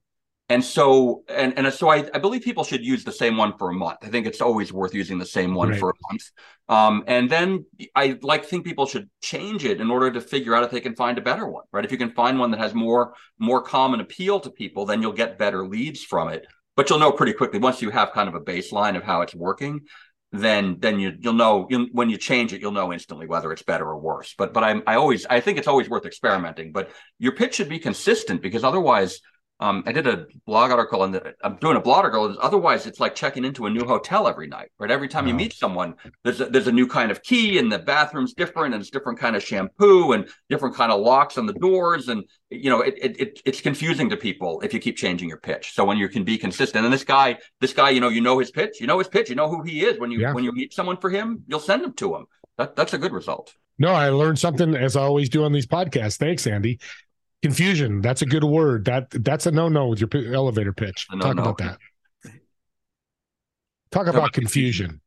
and 0.49 0.65
so 0.65 1.25
and 1.29 1.59
and 1.59 1.73
so 1.73 1.89
I, 1.89 2.09
I 2.15 2.19
believe 2.19 2.43
people 2.43 2.63
should 2.63 2.85
use 2.85 3.03
the 3.03 3.13
same 3.13 3.37
one 3.37 3.59
for 3.59 3.69
a 3.69 3.73
month. 3.73 3.99
I 4.03 4.09
think 4.09 4.27
it's 4.27 4.41
always 4.41 4.73
worth 4.73 4.95
using 4.95 5.19
the 5.19 5.27
same 5.27 5.55
one 5.55 5.71
right. 5.71 5.81
for 5.81 5.91
a 5.91 5.95
month. 6.11 6.31
Um, 6.69 7.05
and 7.09 7.29
then 7.29 7.65
I 7.97 8.19
like 8.23 8.45
think 8.45 8.65
people 8.65 8.87
should 8.87 9.11
change 9.21 9.65
it 9.65 9.81
in 9.81 9.91
order 9.91 10.11
to 10.13 10.21
figure 10.21 10.55
out 10.55 10.63
if 10.63 10.71
they 10.71 10.81
can 10.81 10.95
find 10.95 11.19
a 11.19 11.21
better 11.21 11.49
one, 11.49 11.65
right? 11.73 11.85
If 11.85 11.91
you 11.91 11.99
can 11.99 12.11
find 12.11 12.39
one 12.39 12.53
that 12.53 12.61
has 12.61 12.75
more 12.75 13.15
more 13.39 13.61
common 13.61 14.01
appeal 14.01 14.39
to 14.41 14.51
people, 14.51 14.87
then 14.87 15.03
you'll 15.03 15.13
get 15.13 15.39
better 15.39 15.67
leads 15.67 16.05
from 16.05 16.29
it. 16.29 16.47
But 16.77 16.91
you'll 16.91 17.01
know 17.01 17.13
pretty 17.13 17.33
quickly 17.33 17.59
once 17.59 17.83
you 17.83 17.91
have 17.91 18.13
kind 18.13 18.29
of 18.29 18.37
a 18.37 18.41
baseline 18.41 18.97
of 18.97 19.03
how 19.03 19.23
it's 19.23 19.35
working, 19.35 19.81
then 20.31 20.77
then 20.79 21.01
you 21.01 21.15
you'll 21.19 21.33
know 21.33 21.67
you, 21.71 21.89
when 21.91 22.09
you 22.09 22.19
change 22.19 22.53
it, 22.53 22.61
you'll 22.61 22.71
know 22.71 22.93
instantly 22.93 23.27
whether 23.27 23.51
it's 23.51 23.63
better 23.63 23.87
or 23.87 23.99
worse. 23.99 24.33
But 24.39 24.55
but 24.55 24.63
i'm 24.63 24.85
I 24.87 24.95
always 24.95 25.27
I 25.27 25.41
think 25.41 25.59
it's 25.59 25.69
always 25.69 25.89
worth 25.89 26.07
experimenting. 26.07 26.71
But 26.71 26.91
your 27.19 27.33
pitch 27.33 27.57
should 27.57 27.69
be 27.69 27.81
consistent 27.81 28.43
because 28.43 28.63
otherwise 28.63 29.21
um, 29.59 29.83
I 29.87 29.93
did 29.93 30.07
a 30.07 30.27
blog 30.47 30.71
article 30.71 31.05
and 31.05 31.35
I'm 31.43 31.57
doing 31.57 31.77
a 31.77 31.81
blog 31.81 32.05
article. 32.05 32.37
Otherwise, 32.41 32.87
it's 32.87 33.01
like 33.01 33.15
checking 33.15 33.45
into 33.45 33.65
a 33.67 33.71
new 33.71 33.87
hotel 33.87 34.29
every 34.29 34.47
night, 34.49 34.71
right? 34.79 34.91
Every 34.91 35.09
time 35.09 35.27
you 35.27 35.33
meet 35.33 35.55
someone, 35.55 35.95
there's 36.25 36.41
a, 36.43 36.47
there's 36.47 36.67
a 36.67 36.73
new 36.73 36.87
kind 36.87 37.11
of 37.11 37.23
key 37.23 37.59
and 37.59 37.73
the 37.73 37.79
bathroom's 37.79 38.35
different 38.35 38.75
and 38.75 38.83
it's 38.83 38.91
different 38.91 39.19
kind 39.19 39.35
of 39.35 39.43
shampoo 39.43 40.13
and 40.13 40.29
different 40.51 40.75
kind 40.75 40.93
of 40.93 41.01
locks 41.01 41.39
on 41.39 41.47
the 41.47 41.55
doors. 41.55 42.09
And, 42.09 42.25
you 42.51 42.69
know, 42.69 42.83
it, 42.83 42.99
it, 43.01 43.21
it, 43.21 43.43
it's 43.47 43.63
confusing 43.63 44.11
to 44.11 44.17
people 44.17 44.61
if 44.61 44.75
you 44.75 44.81
keep 44.81 44.99
changing 44.99 45.31
your 45.31 45.39
pitch. 45.39 45.73
So 45.73 45.87
when 45.87 45.97
you 45.97 46.09
can 46.09 46.23
be 46.23 46.37
consistent 46.37 46.85
and 46.85 46.93
this 46.93 47.05
guy, 47.05 47.39
this 47.63 47.73
guy, 47.73 47.91
you 47.91 48.01
know, 48.01 48.11
you 48.11 48.21
know 48.21 48.39
his 48.39 48.51
pitch, 48.51 48.79
you 48.79 48.87
know 48.87 48.99
his 48.99 49.09
pitch, 49.09 49.31
you 49.31 49.37
know 49.37 49.49
who 49.49 49.63
he 49.63 49.85
is. 49.87 49.99
When 49.99 50.11
you, 50.11 50.21
yeah. 50.21 50.35
when 50.35 50.45
you 50.45 50.53
meet 50.53 50.75
someone 50.75 50.99
for 50.99 51.09
him, 51.09 51.45
you'll 51.47 51.61
send 51.61 51.83
him 51.83 51.95
to 51.95 52.15
him. 52.15 52.27
That, 52.59 52.77
that's 52.77 52.93
a 52.93 52.99
good 52.99 53.13
result. 53.13 53.55
No, 53.79 53.93
I 53.93 54.09
learned 54.09 54.39
something 54.39 54.75
as 54.75 54.97
I 54.97 55.03
always 55.03 55.29
do 55.29 55.45
on 55.45 55.53
these 55.53 55.67
podcasts. 55.67 56.17
Thanks, 56.17 56.47
Andy. 56.47 56.79
Confusion. 57.47 58.01
That's 58.01 58.23
a 58.23 58.27
good 58.27 58.45
word. 58.45 58.87
That 58.87 59.11
that's 59.11 59.47
a 59.47 59.51
no 59.51 59.69
no 59.69 59.87
with 59.89 60.01
your 60.01 60.09
p- 60.09 60.33
elevator 60.33 60.73
pitch. 60.73 61.07
Talk 61.21 61.39
about 61.39 61.59
that. 61.59 61.79
Talk 63.91 64.09
about 64.09 64.33
confusion. 64.33 65.01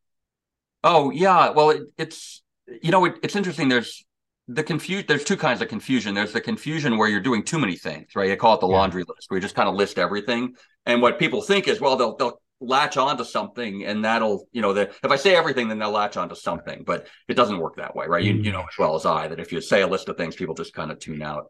Oh 0.84 1.10
yeah. 1.12 1.50
Well, 1.50 1.72
it, 1.72 1.84
it's 1.98 2.41
you 2.81 2.91
know 2.91 3.03
it, 3.05 3.15
it's 3.24 3.36
interesting. 3.36 3.67
There's 3.67 4.05
the 4.48 4.63
confuse. 4.63 5.05
There's 5.05 5.25
two 5.25 5.36
kinds 5.36 5.62
of 5.62 5.67
confusion. 5.67 6.15
There's 6.15 6.31
the 6.31 6.39
confusion 6.39 6.98
where 6.98 7.10
you're 7.10 7.19
doing 7.19 7.43
too 7.43 7.60
many 7.60 7.75
things, 7.75 8.15
right? 8.15 8.29
You 8.29 8.38
call 8.38 8.55
it 8.55 8.62
the 8.62 8.69
yeah. 8.69 8.77
laundry 8.77 9.03
list, 9.03 9.25
where 9.27 9.38
you 9.38 9.41
just 9.41 9.55
kind 9.55 9.67
of 9.67 9.75
list 9.75 10.00
everything. 10.00 10.55
And 10.86 11.01
what 11.01 11.19
people 11.19 11.41
think 11.41 11.67
is, 11.67 11.81
well, 11.81 11.98
they'll 11.98 12.15
they'll 12.15 12.41
latch 12.62 12.98
onto 12.98 13.24
something 13.24 13.86
and 13.86 14.03
that'll 14.03 14.46
you 14.51 14.62
know 14.62 14.74
that 14.74 14.91
if 15.01 15.12
i 15.12 15.15
say 15.15 15.34
everything 15.34 15.69
then 15.69 15.79
they'll 15.79 15.91
latch 15.91 16.17
onto 16.17 16.36
something 16.36 16.84
but 16.84 17.08
it 17.29 17.36
doesn't 17.36 17.60
work 17.60 17.77
that 17.77 17.96
way 17.96 18.05
right 18.05 18.25
you, 18.25 18.34
you 18.34 18.50
mm. 18.50 18.51
know 18.51 18.60
as 18.60 18.77
well 18.77 18.96
as 18.96 19.05
i 19.05 19.29
that 19.29 19.39
if 19.39 19.53
you 19.53 19.62
say 19.62 19.81
a 19.81 19.88
list 19.88 20.10
of 20.10 20.17
things 20.17 20.36
people 20.36 20.53
just 20.53 20.74
kind 20.74 20.91
of 20.91 21.00
tune 21.00 21.22
out 21.22 21.46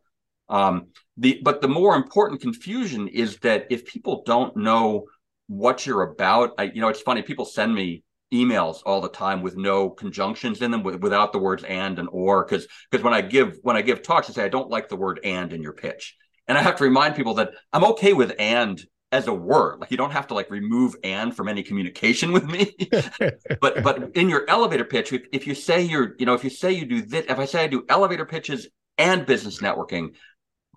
um, 0.49 0.87
the 1.17 1.39
but 1.43 1.61
the 1.61 1.67
more 1.67 1.95
important 1.95 2.41
confusion 2.41 3.07
is 3.07 3.37
that 3.37 3.67
if 3.69 3.85
people 3.85 4.23
don't 4.25 4.55
know 4.55 5.05
what 5.47 5.85
you're 5.85 6.03
about, 6.03 6.51
I, 6.57 6.63
you 6.63 6.81
know, 6.81 6.89
it's 6.89 7.01
funny. 7.01 7.21
People 7.21 7.45
send 7.45 7.73
me 7.73 8.03
emails 8.33 8.81
all 8.85 9.01
the 9.01 9.09
time 9.09 9.41
with 9.41 9.57
no 9.57 9.89
conjunctions 9.89 10.61
in 10.61 10.69
them, 10.69 10.83
with, 10.83 11.01
without 11.01 11.33
the 11.33 11.39
words 11.39 11.63
and 11.63 11.97
and 11.99 12.07
or, 12.11 12.45
because 12.45 12.67
because 12.89 13.03
when 13.03 13.13
I 13.13 13.21
give 13.21 13.57
when 13.61 13.75
I 13.75 13.81
give 13.81 14.01
talks, 14.01 14.29
I 14.29 14.33
say 14.33 14.43
I 14.43 14.49
don't 14.49 14.69
like 14.69 14.89
the 14.89 14.95
word 14.95 15.19
and 15.23 15.51
in 15.53 15.61
your 15.61 15.73
pitch, 15.73 16.15
and 16.47 16.57
I 16.57 16.61
have 16.61 16.77
to 16.77 16.83
remind 16.83 17.15
people 17.15 17.35
that 17.35 17.51
I'm 17.73 17.83
okay 17.85 18.13
with 18.13 18.33
and 18.39 18.81
as 19.11 19.27
a 19.27 19.33
word 19.33 19.79
like 19.79 19.89
you 19.89 19.97
don't 19.97 20.11
have 20.11 20.27
to 20.27 20.35
like 20.35 20.51
remove 20.51 20.95
and 21.03 21.35
from 21.35 21.47
any 21.47 21.63
communication 21.63 22.31
with 22.35 22.45
me 22.45 22.75
but 23.61 23.81
but 23.83 24.15
in 24.15 24.29
your 24.29 24.47
elevator 24.47 24.85
pitch 24.85 25.11
if, 25.11 25.23
if 25.31 25.47
you 25.47 25.55
say 25.55 25.81
you're 25.81 26.15
you 26.19 26.27
know 26.27 26.33
if 26.33 26.43
you 26.43 26.49
say 26.49 26.71
you 26.71 26.85
do 26.85 27.01
this 27.01 27.25
if 27.27 27.39
i 27.39 27.45
say 27.45 27.63
i 27.63 27.67
do 27.67 27.83
elevator 27.89 28.25
pitches 28.25 28.67
and 28.99 29.25
business 29.25 29.59
networking 29.59 30.13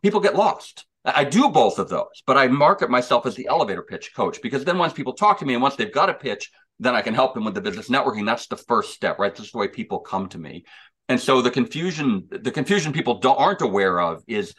people 0.03 0.21
get 0.21 0.37
lost. 0.37 0.87
I 1.05 1.25
do 1.25 1.49
both 1.49 1.79
of 1.79 1.89
those, 1.89 2.23
but 2.27 2.37
I 2.37 2.47
market 2.47 2.89
myself 2.89 3.27
as 3.27 3.35
the 3.35 3.49
elevator 3.49 3.83
pitch 3.83 4.15
coach 4.15 4.41
because 4.41 4.65
then 4.65 4.79
once 4.79 4.93
people 4.93 5.15
talk 5.15 5.39
to 5.41 5.45
me 5.45 5.55
and 5.55 5.63
once 5.63 5.75
they've 5.75 5.93
got 5.93 6.11
a 6.11 6.15
pitch, 6.15 6.51
then 6.79 6.95
I 6.95 7.03
can 7.03 7.15
help 7.15 7.35
them 7.35 7.45
with 7.45 7.55
the 7.55 7.61
business 7.61 7.89
networking. 7.89 8.25
That's 8.25 8.47
the 8.47 8.57
first 8.57 8.95
step, 8.95 9.19
right? 9.19 9.35
That's 9.35 9.51
the 9.51 9.59
way 9.59 9.69
people 9.69 9.99
come 9.99 10.29
to 10.29 10.39
me. 10.39 10.65
And 11.09 11.21
so 11.21 11.43
the 11.43 11.51
confusion, 11.51 12.29
the 12.31 12.51
confusion 12.51 12.93
people 12.93 13.19
don't, 13.19 13.37
aren't 13.37 13.63
aware 13.63 14.01
of 14.01 14.23
is 14.29 14.55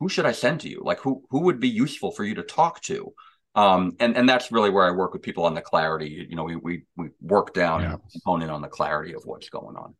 who 0.00 0.08
should 0.08 0.26
I 0.26 0.32
send 0.32 0.60
to 0.60 0.68
you? 0.68 0.82
Like 0.84 0.98
who 0.98 1.22
who 1.30 1.42
would 1.42 1.60
be 1.60 1.68
useful 1.68 2.10
for 2.10 2.24
you 2.24 2.34
to 2.34 2.42
talk 2.42 2.80
to? 2.82 3.12
Um, 3.54 3.96
and 4.00 4.16
and 4.16 4.28
that's 4.28 4.50
really 4.50 4.70
where 4.70 4.84
I 4.84 4.90
work 4.90 5.12
with 5.12 5.22
people 5.22 5.44
on 5.44 5.54
the 5.54 5.62
clarity. 5.62 6.26
You 6.28 6.34
know, 6.34 6.44
we 6.44 6.56
we 6.56 6.82
we 6.96 7.10
work 7.20 7.54
down 7.54 7.82
yeah. 7.82 7.92
and 7.92 8.00
hone 8.24 8.42
in 8.42 8.50
on 8.50 8.62
the 8.62 8.68
clarity 8.68 9.14
of 9.14 9.22
what's 9.24 9.48
going 9.48 9.76
on. 9.76 9.94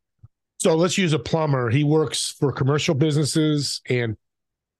So 0.58 0.74
let's 0.74 0.98
use 0.98 1.12
a 1.12 1.18
plumber. 1.18 1.70
He 1.70 1.84
works 1.84 2.34
for 2.38 2.50
commercial 2.50 2.94
businesses 2.94 3.80
and 3.88 4.16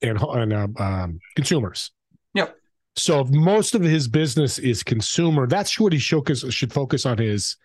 and, 0.09 0.21
and 0.21 0.53
uh, 0.53 0.83
um, 0.83 1.21
consumers. 1.37 1.91
Yep. 2.35 2.57
So 2.97 3.25
most 3.25 3.75
of 3.75 3.83
his 3.83 4.09
business 4.09 4.59
is 4.59 4.83
consumer. 4.83 5.47
That's 5.47 5.79
what 5.81 5.93
he 5.93 5.99
should 5.99 6.73
focus 6.73 7.07
on 7.07 7.19
his 7.19 7.57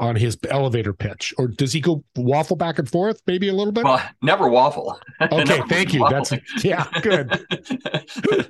on 0.00 0.16
his 0.16 0.38
elevator 0.48 0.94
pitch, 0.94 1.34
or 1.36 1.46
does 1.46 1.74
he 1.74 1.80
go 1.80 2.02
waffle 2.16 2.56
back 2.56 2.78
and 2.78 2.88
forth 2.88 3.20
maybe 3.26 3.50
a 3.50 3.52
little 3.52 3.72
bit? 3.72 3.84
Well, 3.84 4.02
never 4.22 4.48
waffle. 4.48 4.98
Okay, 5.20 5.44
never 5.44 5.66
thank 5.68 5.92
you. 5.92 6.00
Waffle. 6.00 6.38
That's 6.38 6.64
yeah, 6.64 6.86
good. 7.02 7.28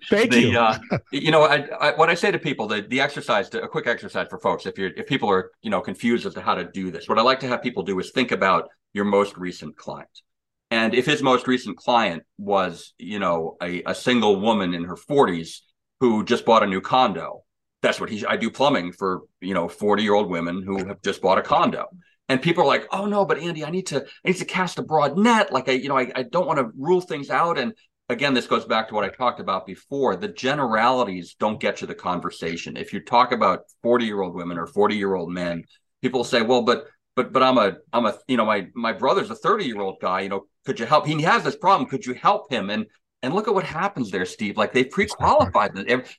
thank 0.08 0.30
the, 0.30 0.40
you. 0.40 0.56
Uh, 0.58 0.78
you 1.10 1.32
know, 1.32 1.42
I, 1.42 1.66
I, 1.80 1.96
what 1.96 2.08
I 2.08 2.14
say 2.14 2.30
to 2.30 2.38
people, 2.38 2.68
the 2.68 2.82
the 2.82 3.00
exercise, 3.00 3.52
a 3.52 3.66
quick 3.66 3.88
exercise 3.88 4.28
for 4.30 4.38
folks, 4.38 4.66
if 4.66 4.78
you're 4.78 4.90
if 4.96 5.08
people 5.08 5.28
are 5.28 5.50
you 5.62 5.70
know 5.70 5.80
confused 5.80 6.24
as 6.26 6.34
to 6.34 6.40
how 6.40 6.54
to 6.54 6.64
do 6.64 6.92
this, 6.92 7.08
what 7.08 7.18
I 7.18 7.22
like 7.22 7.40
to 7.40 7.48
have 7.48 7.60
people 7.60 7.82
do 7.82 7.98
is 7.98 8.12
think 8.12 8.30
about 8.30 8.68
your 8.92 9.04
most 9.04 9.36
recent 9.36 9.76
client. 9.76 10.22
And 10.70 10.94
if 10.94 11.06
his 11.06 11.22
most 11.22 11.46
recent 11.46 11.76
client 11.76 12.22
was, 12.38 12.94
you 12.98 13.18
know, 13.18 13.56
a, 13.62 13.82
a 13.86 13.94
single 13.94 14.40
woman 14.40 14.72
in 14.74 14.84
her 14.84 14.96
40s 14.96 15.58
who 15.98 16.24
just 16.24 16.44
bought 16.44 16.62
a 16.62 16.66
new 16.66 16.80
condo, 16.80 17.42
that's 17.82 18.00
what 18.00 18.10
he 18.10 18.24
I 18.24 18.36
do 18.36 18.50
plumbing 18.50 18.92
for, 18.92 19.22
you 19.40 19.54
know, 19.54 19.68
40 19.68 20.02
year 20.02 20.14
old 20.14 20.30
women 20.30 20.62
who 20.62 20.84
have 20.86 21.02
just 21.02 21.22
bought 21.22 21.38
a 21.38 21.42
condo. 21.42 21.86
And 22.28 22.40
people 22.40 22.62
are 22.62 22.66
like, 22.66 22.86
oh 22.92 23.06
no, 23.06 23.24
but 23.24 23.38
Andy, 23.38 23.64
I 23.64 23.70
need 23.70 23.88
to 23.88 24.02
I 24.02 24.28
need 24.28 24.36
to 24.36 24.44
cast 24.44 24.78
a 24.78 24.82
broad 24.82 25.18
net. 25.18 25.52
Like 25.52 25.68
I, 25.68 25.72
you 25.72 25.88
know, 25.88 25.98
I, 25.98 26.12
I 26.14 26.22
don't 26.22 26.46
want 26.46 26.60
to 26.60 26.70
rule 26.76 27.00
things 27.00 27.30
out. 27.30 27.58
And 27.58 27.74
again, 28.08 28.34
this 28.34 28.46
goes 28.46 28.64
back 28.64 28.88
to 28.88 28.94
what 28.94 29.04
I 29.04 29.08
talked 29.08 29.40
about 29.40 29.66
before. 29.66 30.14
The 30.14 30.28
generalities 30.28 31.34
don't 31.38 31.60
get 31.60 31.80
you 31.80 31.88
the 31.88 31.94
conversation. 31.94 32.76
If 32.76 32.92
you 32.92 33.00
talk 33.00 33.32
about 33.32 33.62
40 33.82 34.04
year 34.04 34.20
old 34.20 34.34
women 34.34 34.58
or 34.58 34.66
40 34.66 34.94
year 34.94 35.14
old 35.14 35.30
men, 35.32 35.64
people 36.02 36.22
say, 36.22 36.42
well, 36.42 36.62
but 36.62 36.86
but 37.16 37.32
but 37.32 37.42
I'm 37.42 37.58
a 37.58 37.76
I'm 37.92 38.06
a 38.06 38.16
you 38.28 38.36
know 38.36 38.44
my 38.44 38.68
my 38.74 38.92
brother's 38.92 39.30
a 39.30 39.34
30 39.34 39.64
year 39.64 39.80
old 39.80 40.00
guy. 40.00 40.20
You 40.20 40.28
know, 40.28 40.44
could 40.64 40.78
you 40.78 40.86
help? 40.86 41.06
He 41.06 41.20
has 41.22 41.44
this 41.44 41.56
problem. 41.56 41.88
Could 41.88 42.06
you 42.06 42.14
help 42.14 42.50
him? 42.50 42.70
And 42.70 42.86
and 43.22 43.34
look 43.34 43.48
at 43.48 43.54
what 43.54 43.64
happens 43.64 44.10
there, 44.10 44.24
Steve. 44.24 44.56
Like 44.56 44.72
they 44.72 44.84
pre-qualified. 44.84 45.72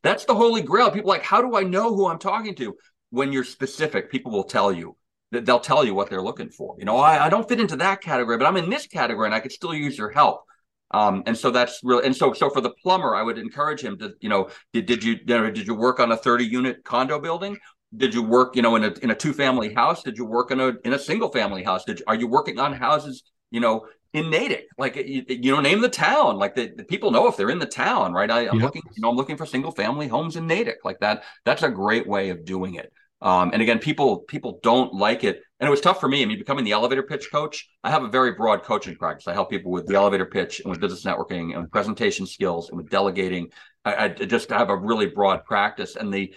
That's 0.03 0.25
the 0.25 0.35
holy 0.35 0.61
grail. 0.61 0.91
People 0.91 1.09
like, 1.09 1.23
how 1.23 1.41
do 1.41 1.55
I 1.55 1.63
know 1.63 1.95
who 1.95 2.07
I'm 2.07 2.19
talking 2.19 2.55
to? 2.55 2.75
When 3.09 3.33
you're 3.33 3.43
specific, 3.43 4.11
people 4.11 4.31
will 4.31 4.43
tell 4.43 4.71
you. 4.71 4.95
that 5.31 5.45
They'll 5.45 5.59
tell 5.59 5.83
you 5.83 5.95
what 5.95 6.09
they're 6.09 6.21
looking 6.21 6.49
for. 6.49 6.75
You 6.77 6.85
know, 6.85 6.97
I, 6.97 7.25
I 7.25 7.29
don't 7.29 7.47
fit 7.49 7.59
into 7.59 7.75
that 7.77 8.01
category, 8.01 8.37
but 8.37 8.45
I'm 8.45 8.57
in 8.57 8.69
this 8.69 8.87
category, 8.87 9.25
and 9.25 9.33
I 9.33 9.39
could 9.39 9.51
still 9.51 9.73
use 9.73 9.97
your 9.97 10.11
help. 10.11 10.43
Um, 10.91 11.23
and 11.25 11.37
so 11.37 11.51
that's 11.51 11.79
real. 11.83 11.99
And 11.99 12.15
so, 12.15 12.33
so 12.33 12.49
for 12.49 12.61
the 12.61 12.71
plumber, 12.83 13.15
I 13.15 13.23
would 13.23 13.37
encourage 13.37 13.81
him 13.81 13.97
to, 13.99 14.13
you 14.19 14.29
know, 14.29 14.49
did, 14.73 14.85
did 14.85 15.03
you, 15.03 15.13
you 15.13 15.25
know, 15.25 15.49
did 15.49 15.65
you 15.65 15.73
work 15.73 15.99
on 15.99 16.11
a 16.11 16.17
30 16.17 16.45
unit 16.45 16.83
condo 16.83 17.19
building? 17.19 17.57
Did 17.95 18.13
you 18.13 18.23
work, 18.23 18.55
you 18.55 18.61
know, 18.61 18.75
in 18.75 18.83
a, 18.83 18.93
in 19.01 19.11
a 19.11 19.15
two 19.15 19.33
family 19.33 19.73
house? 19.73 20.03
Did 20.03 20.17
you 20.17 20.25
work 20.25 20.51
in 20.51 20.59
a, 20.59 20.73
in 20.85 20.93
a 20.93 20.99
single 20.99 21.29
family 21.29 21.63
house? 21.63 21.83
Did 21.83 21.99
you, 21.99 22.05
are 22.07 22.15
you 22.15 22.27
working 22.27 22.59
on 22.59 22.73
houses, 22.73 23.23
you 23.49 23.59
know, 23.59 23.85
in 24.13 24.29
Natick? 24.29 24.67
Like, 24.77 24.95
you, 24.95 25.25
you 25.27 25.51
know, 25.51 25.59
name 25.59 25.81
the 25.81 25.89
town, 25.89 26.37
like 26.37 26.55
the, 26.55 26.71
the, 26.75 26.83
people 26.83 27.11
know 27.11 27.27
if 27.27 27.35
they're 27.35 27.49
in 27.49 27.59
the 27.59 27.65
town, 27.65 28.13
right? 28.13 28.31
I, 28.31 28.41
am 28.43 28.55
yep. 28.55 28.63
looking, 28.63 28.83
you 28.95 29.01
know, 29.01 29.09
I'm 29.09 29.17
looking 29.17 29.37
for 29.37 29.45
single 29.45 29.71
family 29.71 30.07
homes 30.07 30.37
in 30.37 30.47
Natick 30.47 30.79
like 30.85 30.99
that. 30.99 31.23
That's 31.43 31.63
a 31.63 31.69
great 31.69 32.07
way 32.07 32.29
of 32.29 32.45
doing 32.45 32.75
it. 32.75 32.93
Um, 33.21 33.51
and 33.53 33.61
again, 33.61 33.77
people 33.77 34.19
people 34.21 34.59
don't 34.63 34.93
like 34.93 35.23
it, 35.23 35.43
and 35.59 35.67
it 35.67 35.69
was 35.69 35.79
tough 35.79 35.99
for 35.99 36.09
me. 36.09 36.23
I 36.23 36.25
mean, 36.25 36.39
becoming 36.39 36.65
the 36.65 36.71
elevator 36.71 37.03
pitch 37.03 37.29
coach, 37.31 37.69
I 37.83 37.91
have 37.91 38.03
a 38.03 38.07
very 38.07 38.31
broad 38.31 38.63
coaching 38.63 38.95
practice. 38.95 39.27
I 39.27 39.33
help 39.33 39.51
people 39.51 39.71
with 39.71 39.85
the 39.85 39.93
elevator 39.93 40.25
pitch 40.25 40.59
and 40.59 40.71
with 40.71 40.79
business 40.79 41.05
networking 41.05 41.53
and 41.53 41.61
with 41.61 41.71
presentation 41.71 42.25
skills 42.25 42.69
and 42.69 42.77
with 42.77 42.89
delegating. 42.89 43.49
I, 43.85 44.05
I 44.05 44.07
just 44.09 44.49
have 44.49 44.69
a 44.69 44.75
really 44.75 45.05
broad 45.05 45.45
practice, 45.45 45.95
and 45.95 46.11
the 46.11 46.33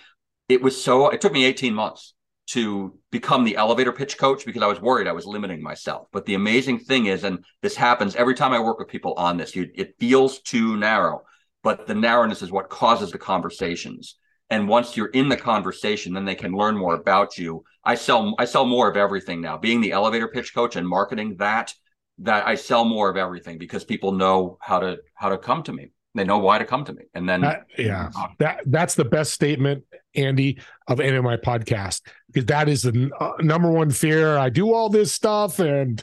it 0.49 0.63
was 0.63 0.83
so. 0.83 1.11
It 1.11 1.21
took 1.21 1.33
me 1.33 1.45
18 1.45 1.75
months 1.75 2.15
to 2.49 2.99
become 3.11 3.45
the 3.45 3.57
elevator 3.57 3.93
pitch 3.93 4.19
coach 4.19 4.45
because 4.45 4.63
I 4.63 4.67
was 4.67 4.81
worried 4.81 5.09
I 5.09 5.13
was 5.13 5.27
limiting 5.27 5.63
myself. 5.63 6.09
But 6.13 6.27
the 6.27 6.35
amazing 6.35 6.81
thing 6.81 7.07
is, 7.07 7.25
and 7.25 7.43
this 7.63 7.75
happens 7.75 8.17
every 8.17 8.35
time 8.35 8.53
I 8.53 8.61
work 8.61 8.79
with 8.79 8.89
people 8.89 9.15
on 9.15 9.39
this, 9.39 9.57
you, 9.57 9.71
it 9.75 9.95
feels 9.99 10.41
too 10.41 10.77
narrow, 10.77 11.23
but 11.63 11.87
the 11.87 11.95
narrowness 11.95 12.43
is 12.43 12.53
what 12.53 12.69
causes 12.69 13.11
the 13.11 13.19
conversations 13.19 14.17
and 14.51 14.69
once 14.69 14.97
you're 14.97 15.09
in 15.09 15.29
the 15.29 15.37
conversation 15.37 16.13
then 16.13 16.25
they 16.25 16.35
can 16.35 16.53
learn 16.53 16.77
more 16.77 16.95
about 16.95 17.39
you 17.39 17.65
i 17.85 17.95
sell 17.95 18.35
i 18.39 18.45
sell 18.45 18.67
more 18.67 18.89
of 18.89 18.97
everything 18.97 19.41
now 19.41 19.57
being 19.57 19.81
the 19.81 19.93
elevator 19.93 20.29
pitch 20.29 20.55
coach 20.55 20.77
and 20.77 20.87
marketing 20.87 21.37
that 21.39 21.73
that 22.19 22.47
i 22.47 22.55
sell 22.55 22.85
more 22.85 23.11
of 23.11 23.17
everything 23.17 23.59
because 23.59 23.85
people 23.85 24.13
know 24.13 24.59
how 24.61 24.79
to 24.79 24.99
how 25.15 25.29
to 25.29 25.39
come 25.39 25.63
to 25.63 25.73
me 25.73 25.91
they 26.15 26.25
know 26.25 26.39
why 26.39 26.59
to 26.59 26.65
come 26.65 26.85
to 26.85 26.93
me. 26.93 27.05
And 27.15 27.29
then 27.29 27.41
that, 27.43 27.67
yeah. 27.77 28.11
that 28.39 28.61
that's 28.67 28.95
the 28.95 29.05
best 29.05 29.33
statement 29.33 29.85
andy 30.15 30.61
of 30.87 31.01
any 31.01 31.17
of 31.17 31.25
my 31.25 31.37
podcast 31.37 32.03
because 32.29 32.47
that 32.47 32.69
is 32.69 32.83
the 32.83 33.11
uh, 33.19 33.33
number 33.41 33.71
one 33.71 33.91
fear. 33.91 34.37
I 34.37 34.49
do 34.49 34.73
all 34.73 34.89
this 34.89 35.13
stuff 35.13 35.59
and 35.59 36.03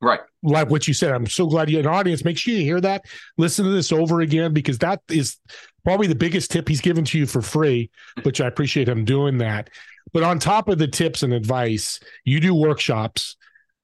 right. 0.00 0.20
like 0.42 0.68
what 0.68 0.86
you 0.86 0.92
said 0.92 1.12
i'm 1.12 1.26
so 1.26 1.46
glad 1.46 1.70
you 1.70 1.78
an 1.78 1.86
audience 1.86 2.22
make 2.22 2.36
sure 2.36 2.54
you 2.54 2.62
hear 2.62 2.80
that. 2.80 3.04
Listen 3.38 3.64
to 3.64 3.70
this 3.70 3.92
over 3.92 4.20
again 4.20 4.52
because 4.52 4.78
that 4.78 5.00
is 5.08 5.38
probably 5.86 6.08
the 6.08 6.14
biggest 6.16 6.50
tip 6.50 6.68
he's 6.68 6.80
given 6.80 7.04
to 7.04 7.16
you 7.18 7.26
for 7.26 7.40
free, 7.40 7.90
which 8.24 8.40
I 8.40 8.48
appreciate 8.48 8.88
him 8.88 9.04
doing 9.04 9.38
that. 9.38 9.70
But 10.12 10.22
on 10.22 10.38
top 10.38 10.68
of 10.68 10.78
the 10.78 10.88
tips 10.88 11.22
and 11.22 11.32
advice, 11.32 12.00
you 12.24 12.40
do 12.40 12.54
workshops. 12.54 13.35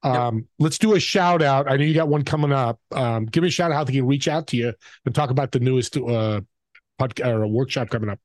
Um, 0.03 0.37
yep. 0.37 0.45
Let's 0.59 0.79
do 0.79 0.95
a 0.95 1.01
shout 1.01 1.43
out. 1.43 1.71
I 1.71 1.77
know 1.77 1.85
you 1.85 1.95
got 1.95 2.09
one 2.09 2.25
coming 2.25 2.53
up. 2.53 2.81
Um, 2.91 3.27
give 3.27 3.43
me 3.43 3.49
a 3.49 3.53
shout 3.53 3.71
out 3.71 3.77
how 3.77 3.85
they 3.85 3.93
can 3.93 4.07
reach 4.07 4.29
out 4.29 4.49
to 4.49 4.57
you 4.57 4.73
and 5.07 5.15
talk 5.15 5.31
about 5.31 5.53
the 5.53 5.61
newest 5.61 5.97
uh, 5.97 6.41
podcast 7.01 7.27
or 7.27 7.47
workshop 7.47 7.91
coming 7.91 8.11
up. 8.11 8.19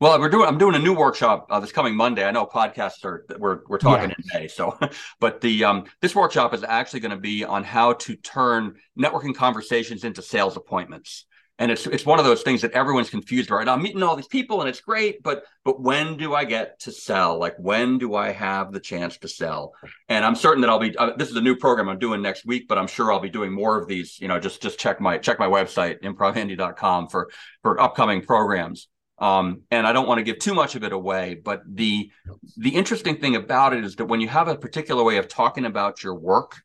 Well, 0.00 0.20
we're 0.20 0.28
doing. 0.28 0.46
I'm 0.46 0.58
doing 0.58 0.76
a 0.76 0.78
new 0.78 0.94
workshop 0.94 1.48
uh, 1.50 1.58
this 1.58 1.72
coming 1.72 1.96
Monday. 1.96 2.24
I 2.24 2.30
know 2.30 2.46
podcasts 2.46 3.04
are 3.04 3.26
we're 3.36 3.60
we're 3.66 3.78
talking 3.78 4.10
yeah. 4.10 4.14
in 4.34 4.42
May, 4.42 4.48
so 4.48 4.78
but 5.20 5.40
the 5.40 5.64
um 5.64 5.86
this 6.00 6.14
workshop 6.14 6.54
is 6.54 6.62
actually 6.62 7.00
going 7.00 7.10
to 7.10 7.16
be 7.16 7.44
on 7.44 7.64
how 7.64 7.94
to 7.94 8.14
turn 8.14 8.76
networking 8.96 9.34
conversations 9.34 10.04
into 10.04 10.22
sales 10.22 10.56
appointments 10.56 11.26
and 11.58 11.72
it's 11.72 11.86
it's 11.86 12.06
one 12.06 12.18
of 12.18 12.24
those 12.24 12.42
things 12.42 12.62
that 12.62 12.72
everyone's 12.72 13.10
confused 13.10 13.50
about. 13.50 13.68
I'm 13.68 13.82
meeting 13.82 14.02
all 14.02 14.14
these 14.14 14.28
people 14.28 14.60
and 14.60 14.68
it's 14.68 14.80
great, 14.80 15.22
but 15.22 15.44
but 15.64 15.80
when 15.80 16.16
do 16.16 16.34
I 16.34 16.44
get 16.44 16.78
to 16.80 16.92
sell? 16.92 17.38
Like 17.38 17.56
when 17.58 17.98
do 17.98 18.14
I 18.14 18.30
have 18.30 18.72
the 18.72 18.80
chance 18.80 19.18
to 19.18 19.28
sell? 19.28 19.72
And 20.08 20.24
I'm 20.24 20.36
certain 20.36 20.60
that 20.60 20.70
I'll 20.70 20.78
be. 20.78 20.96
Uh, 20.96 21.16
this 21.16 21.30
is 21.30 21.36
a 21.36 21.40
new 21.40 21.56
program 21.56 21.88
I'm 21.88 21.98
doing 21.98 22.22
next 22.22 22.46
week, 22.46 22.68
but 22.68 22.78
I'm 22.78 22.86
sure 22.86 23.12
I'll 23.12 23.20
be 23.20 23.28
doing 23.28 23.52
more 23.52 23.80
of 23.80 23.88
these. 23.88 24.20
You 24.20 24.28
know, 24.28 24.38
just 24.38 24.62
just 24.62 24.78
check 24.78 25.00
my 25.00 25.18
check 25.18 25.38
my 25.38 25.48
website 25.48 26.00
improvandy.com 26.02 27.08
for 27.08 27.30
for 27.62 27.80
upcoming 27.80 28.22
programs. 28.22 28.88
Um, 29.18 29.62
and 29.72 29.84
I 29.84 29.92
don't 29.92 30.06
want 30.06 30.18
to 30.18 30.22
give 30.22 30.38
too 30.38 30.54
much 30.54 30.76
of 30.76 30.84
it 30.84 30.92
away, 30.92 31.34
but 31.34 31.62
the 31.66 32.12
the 32.56 32.70
interesting 32.70 33.16
thing 33.16 33.34
about 33.34 33.72
it 33.72 33.84
is 33.84 33.96
that 33.96 34.04
when 34.04 34.20
you 34.20 34.28
have 34.28 34.46
a 34.46 34.56
particular 34.56 35.02
way 35.02 35.16
of 35.16 35.26
talking 35.26 35.64
about 35.64 36.04
your 36.04 36.14
work, 36.14 36.62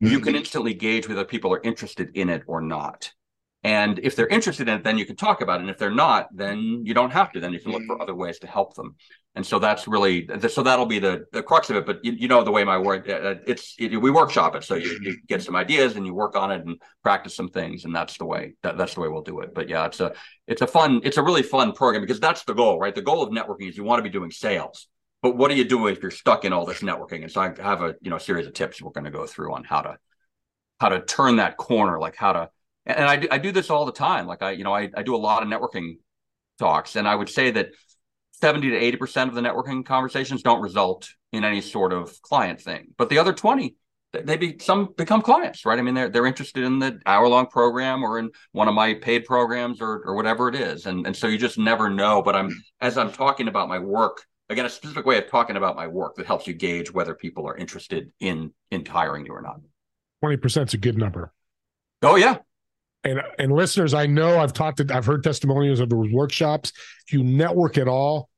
you 0.00 0.18
can 0.18 0.34
instantly 0.34 0.74
gauge 0.74 1.08
whether 1.08 1.24
people 1.24 1.54
are 1.54 1.60
interested 1.62 2.10
in 2.14 2.28
it 2.28 2.42
or 2.48 2.60
not. 2.60 3.12
And 3.64 4.00
if 4.00 4.16
they're 4.16 4.26
interested 4.26 4.68
in 4.68 4.78
it, 4.78 4.84
then 4.84 4.98
you 4.98 5.06
can 5.06 5.14
talk 5.14 5.40
about 5.40 5.60
it. 5.60 5.62
And 5.62 5.70
if 5.70 5.78
they're 5.78 5.90
not, 5.90 6.28
then 6.34 6.82
you 6.84 6.94
don't 6.94 7.12
have 7.12 7.30
to. 7.32 7.40
Then 7.40 7.52
you 7.52 7.60
can 7.60 7.70
look 7.70 7.84
for 7.84 7.94
mm-hmm. 7.94 8.02
other 8.02 8.14
ways 8.14 8.40
to 8.40 8.48
help 8.48 8.74
them. 8.74 8.96
And 9.36 9.46
so 9.46 9.58
that's 9.58 9.86
really 9.86 10.28
so 10.48 10.62
that'll 10.62 10.84
be 10.84 10.98
the 10.98 11.24
the 11.32 11.42
crux 11.42 11.70
of 11.70 11.76
it. 11.76 11.86
But 11.86 12.04
you, 12.04 12.12
you 12.12 12.28
know 12.28 12.42
the 12.42 12.50
way 12.50 12.64
my 12.64 12.76
work 12.76 13.08
uh, 13.08 13.12
uh, 13.12 13.34
it's 13.46 13.74
it, 13.78 13.96
we 13.96 14.10
workshop 14.10 14.54
it, 14.56 14.64
so 14.64 14.74
you, 14.74 14.98
you, 15.00 15.16
get 15.26 15.42
some 15.42 15.56
ideas 15.56 15.96
and 15.96 16.04
you 16.04 16.12
work 16.12 16.36
on 16.36 16.50
it 16.50 16.66
and 16.66 16.76
practice 17.02 17.34
some 17.34 17.48
things, 17.48 17.86
and 17.86 17.96
that's 17.96 18.18
the 18.18 18.26
way 18.26 18.54
that, 18.62 18.76
that's 18.76 18.92
the 18.92 19.00
way 19.00 19.08
we'll 19.08 19.22
do 19.22 19.40
it. 19.40 19.54
But 19.54 19.70
yeah, 19.70 19.86
it's 19.86 20.00
a 20.00 20.12
it's 20.46 20.60
a 20.60 20.66
fun 20.66 21.00
it's 21.02 21.16
a 21.16 21.22
really 21.22 21.42
fun 21.42 21.72
program 21.72 22.02
because 22.02 22.20
that's 22.20 22.44
the 22.44 22.52
goal, 22.52 22.78
right? 22.78 22.94
The 22.94 23.00
goal 23.00 23.22
of 23.22 23.30
networking 23.30 23.70
is 23.70 23.76
you 23.76 23.84
want 23.84 24.00
to 24.00 24.02
be 24.02 24.10
doing 24.10 24.30
sales. 24.30 24.86
But 25.22 25.36
what 25.36 25.50
do 25.50 25.56
you 25.56 25.64
do 25.64 25.86
if 25.86 26.02
you're 26.02 26.10
stuck 26.10 26.44
in 26.44 26.52
all 26.52 26.66
this 26.66 26.80
networking? 26.80 27.22
And 27.22 27.30
so 27.30 27.40
I 27.40 27.54
have 27.62 27.80
a 27.80 27.94
you 28.02 28.10
know 28.10 28.18
series 28.18 28.46
of 28.46 28.52
tips 28.52 28.82
we're 28.82 28.90
going 28.90 29.04
to 29.04 29.10
go 29.10 29.24
through 29.26 29.54
on 29.54 29.64
how 29.64 29.80
to 29.80 29.96
how 30.78 30.90
to 30.90 31.00
turn 31.00 31.36
that 31.36 31.56
corner, 31.56 31.98
like 31.98 32.16
how 32.16 32.34
to 32.34 32.50
and 32.86 33.04
I 33.04 33.16
do, 33.16 33.28
I 33.30 33.38
do 33.38 33.52
this 33.52 33.70
all 33.70 33.84
the 33.84 33.92
time. 33.92 34.26
Like 34.26 34.42
I, 34.42 34.52
you 34.52 34.64
know, 34.64 34.74
I, 34.74 34.90
I 34.96 35.02
do 35.02 35.14
a 35.14 35.18
lot 35.18 35.42
of 35.42 35.48
networking 35.48 35.98
talks, 36.58 36.96
and 36.96 37.06
I 37.06 37.14
would 37.14 37.28
say 37.28 37.50
that 37.52 37.70
70 38.40 38.70
to 38.70 38.76
80 38.76 38.96
percent 38.96 39.28
of 39.28 39.34
the 39.34 39.40
networking 39.40 39.84
conversations 39.84 40.42
don't 40.42 40.62
result 40.62 41.08
in 41.32 41.44
any 41.44 41.60
sort 41.60 41.92
of 41.92 42.20
client 42.22 42.60
thing, 42.60 42.88
but 42.98 43.08
the 43.08 43.18
other 43.18 43.32
20 43.32 43.76
they 44.12 44.36
be 44.36 44.58
some 44.60 44.92
become 44.96 45.22
clients, 45.22 45.64
right? 45.64 45.78
I 45.78 45.82
mean, 45.82 45.94
they're 45.94 46.08
they're 46.08 46.26
interested 46.26 46.64
in 46.64 46.78
the 46.78 47.00
hour 47.06 47.26
long 47.28 47.46
program 47.46 48.02
or 48.02 48.18
in 48.18 48.30
one 48.52 48.68
of 48.68 48.74
my 48.74 48.94
paid 48.94 49.24
programs 49.24 49.80
or 49.80 50.02
or 50.04 50.14
whatever 50.14 50.48
it 50.48 50.54
is, 50.54 50.86
and 50.86 51.06
and 51.06 51.16
so 51.16 51.26
you 51.26 51.38
just 51.38 51.58
never 51.58 51.88
know. 51.88 52.22
But 52.22 52.36
I'm 52.36 52.50
as 52.80 52.98
I'm 52.98 53.10
talking 53.10 53.48
about 53.48 53.68
my 53.68 53.78
work 53.78 54.22
again, 54.50 54.66
a 54.66 54.70
specific 54.70 55.06
way 55.06 55.18
of 55.18 55.28
talking 55.28 55.56
about 55.56 55.76
my 55.76 55.86
work 55.86 56.16
that 56.16 56.26
helps 56.26 56.46
you 56.46 56.52
gauge 56.52 56.92
whether 56.92 57.14
people 57.14 57.46
are 57.48 57.56
interested 57.56 58.12
in 58.20 58.52
in 58.70 58.84
hiring 58.84 59.26
you 59.26 59.32
or 59.32 59.42
not. 59.42 59.60
Twenty 60.20 60.36
percent 60.36 60.70
is 60.70 60.74
a 60.74 60.78
good 60.78 60.98
number. 60.98 61.32
Oh 62.02 62.16
yeah, 62.16 62.38
and 63.04 63.20
and 63.38 63.52
listeners, 63.52 63.94
I 63.94 64.06
know 64.06 64.38
I've 64.38 64.52
talked 64.52 64.78
to, 64.78 64.94
I've 64.94 65.06
heard 65.06 65.22
testimonials 65.22 65.80
of 65.80 65.88
the 65.88 65.96
workshops. 65.96 66.72
If 67.06 67.12
you 67.12 67.22
network 67.22 67.78
at 67.78 67.88
all, 67.88 68.28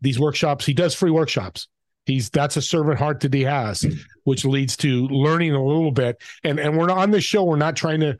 these 0.00 0.18
workshops, 0.18 0.66
he 0.66 0.74
does 0.74 0.94
free 0.94 1.10
workshops. 1.10 1.68
He's 2.06 2.30
that's 2.30 2.56
a 2.56 2.62
servant 2.62 2.98
heart 2.98 3.20
that 3.20 3.32
he 3.32 3.42
has, 3.42 3.86
which 4.24 4.44
leads 4.44 4.76
to 4.78 5.06
learning 5.08 5.52
a 5.52 5.64
little 5.64 5.92
bit. 5.92 6.20
And 6.42 6.58
and 6.58 6.76
we're 6.76 6.86
not 6.86 6.98
on 6.98 7.10
this 7.10 7.24
show. 7.24 7.44
We're 7.44 7.56
not 7.56 7.76
trying 7.76 8.00
to 8.00 8.18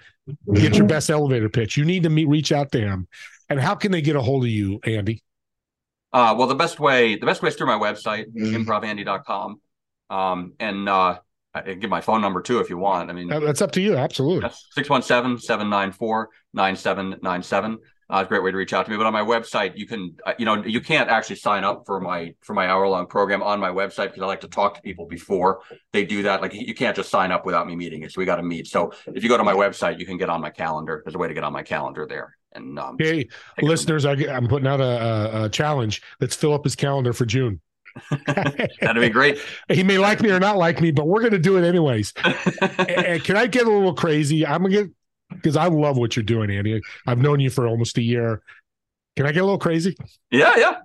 get 0.55 0.77
your 0.77 0.87
best 0.87 1.11
elevator 1.11 1.49
pitch. 1.49 1.77
You 1.77 1.85
need 1.85 2.05
to 2.05 2.11
meet, 2.11 2.29
reach 2.29 2.53
out 2.53 2.71
to 2.73 2.81
him. 2.81 3.09
And 3.49 3.61
how 3.61 3.75
can 3.75 3.91
they 3.91 4.03
get 4.03 4.17
a 4.17 4.23
hold 4.23 4.45
of 4.45 4.51
you, 4.51 4.81
Andy? 4.85 5.23
Uh, 6.13 6.35
well, 6.39 6.47
the 6.47 6.55
best 6.55 6.79
way 6.79 7.17
the 7.17 7.27
best 7.27 7.43
way 7.43 7.49
is 7.49 7.57
through 7.57 7.67
my 7.67 7.79
website, 7.79 8.27
mm-hmm. 8.33 8.55
improvandy.com. 8.55 9.61
Um, 10.11 10.53
and 10.61 10.89
uh, 10.89 11.19
I 11.55 11.61
can 11.61 11.79
give 11.81 11.91
my 11.91 12.01
phone 12.01 12.21
number 12.21 12.41
too 12.41 12.61
if 12.61 12.71
you 12.71 12.79
want. 12.79 13.11
I 13.11 13.13
mean, 13.13 13.29
that's 13.29 13.61
up 13.61 13.73
to 13.73 13.81
you. 13.81 13.97
Absolutely. 13.97 14.49
617 14.75 15.39
794 15.39 16.31
9797. 16.55 17.79
Uh, 18.13 18.19
it's 18.19 18.27
a 18.27 18.29
great 18.29 18.43
way 18.43 18.51
to 18.51 18.57
reach 18.57 18.73
out 18.75 18.85
to 18.85 18.91
me. 18.91 18.97
But 18.97 19.07
on 19.07 19.13
my 19.13 19.23
website, 19.23 19.77
you 19.77 19.87
can, 19.87 20.15
uh, 20.27 20.35
you 20.39 20.45
know, 20.45 20.63
you 20.63 20.81
can't 20.81 21.09
actually 21.09 21.37
sign 21.37 21.65
up 21.65 21.85
for 21.87 21.99
my 22.01 22.35
for 22.43 22.53
my 22.53 22.67
hour 22.67 22.87
long 22.87 23.07
program 23.07 23.43
on 23.43 23.59
my 23.59 23.71
website 23.71 24.09
because 24.09 24.23
I 24.23 24.27
like 24.27 24.41
to 24.43 24.49
talk 24.49 24.75
to 24.75 24.83
people 24.83 25.07
before 25.07 25.61
they 25.93 26.05
do 26.05 26.23
that. 26.25 26.43
Like 26.43 26.53
you 26.53 26.75
can't 26.75 26.95
just 26.95 27.11
sign 27.11 27.33
up 27.33 27.47
without 27.47 27.67
me 27.67 27.75
meeting 27.75 28.03
it. 28.03 28.13
So 28.13 28.21
we 28.21 28.27
got 28.27 28.37
to 28.37 28.43
meet. 28.43 28.67
So 28.67 28.93
if 29.07 29.23
you 29.23 29.31
go 29.31 29.39
to 29.39 29.45
my 29.45 29.55
website, 29.55 29.99
you 29.99 30.05
can 30.05 30.19
get 30.19 30.29
on 30.29 30.41
my 30.41 30.51
calendar. 30.51 31.03
There's 31.05 31.15
a 31.15 31.19
way 31.19 31.29
to 31.29 31.35
get 31.35 31.45
on 31.45 31.53
my 31.55 31.63
calendar 31.63 32.07
there. 32.07 32.37
And 32.55 32.79
um, 32.79 32.97
hey, 32.99 33.29
listeners, 33.63 34.05
I, 34.05 34.13
am 34.13 34.47
putting 34.47 34.69
out 34.69 34.81
a, 34.81 35.45
a 35.45 35.49
challenge. 35.49 36.03
Let's 36.21 36.37
fill 36.37 36.53
up 36.53 36.65
his 36.65 36.77
calendar 36.77 37.15
for 37.15 37.25
June. 37.25 37.63
That'd 38.81 39.01
be 39.01 39.09
great. 39.09 39.39
he 39.69 39.83
may 39.83 39.99
like 39.99 40.21
me 40.21 40.31
or 40.31 40.41
not 40.41 40.57
like 40.57 40.81
me, 40.81 40.91
but 40.91 41.07
we're 41.07 41.21
going 41.21 41.33
to 41.33 41.39
do 41.39 41.57
it 41.57 41.65
anyways. 41.65 42.13
and 42.79 43.23
can 43.23 43.37
I 43.37 43.47
get 43.47 43.67
a 43.67 43.71
little 43.71 43.95
crazy? 43.95 44.47
I'm 44.47 44.63
going 44.63 44.73
to 44.73 44.83
get 44.85 44.91
because 45.31 45.57
I 45.57 45.67
love 45.67 45.97
what 45.97 46.17
you're 46.17 46.23
doing, 46.23 46.51
Andy. 46.51 46.81
I've 47.07 47.19
known 47.19 47.41
you 47.41 47.51
for 47.51 47.67
almost 47.67 47.97
a 47.99 48.03
year. 48.03 48.43
Can 49.17 49.27
I 49.27 49.33
get 49.33 49.41
a 49.41 49.45
little 49.45 49.59
crazy? 49.59 49.97
Yeah, 50.31 50.57
yeah. 50.57 50.77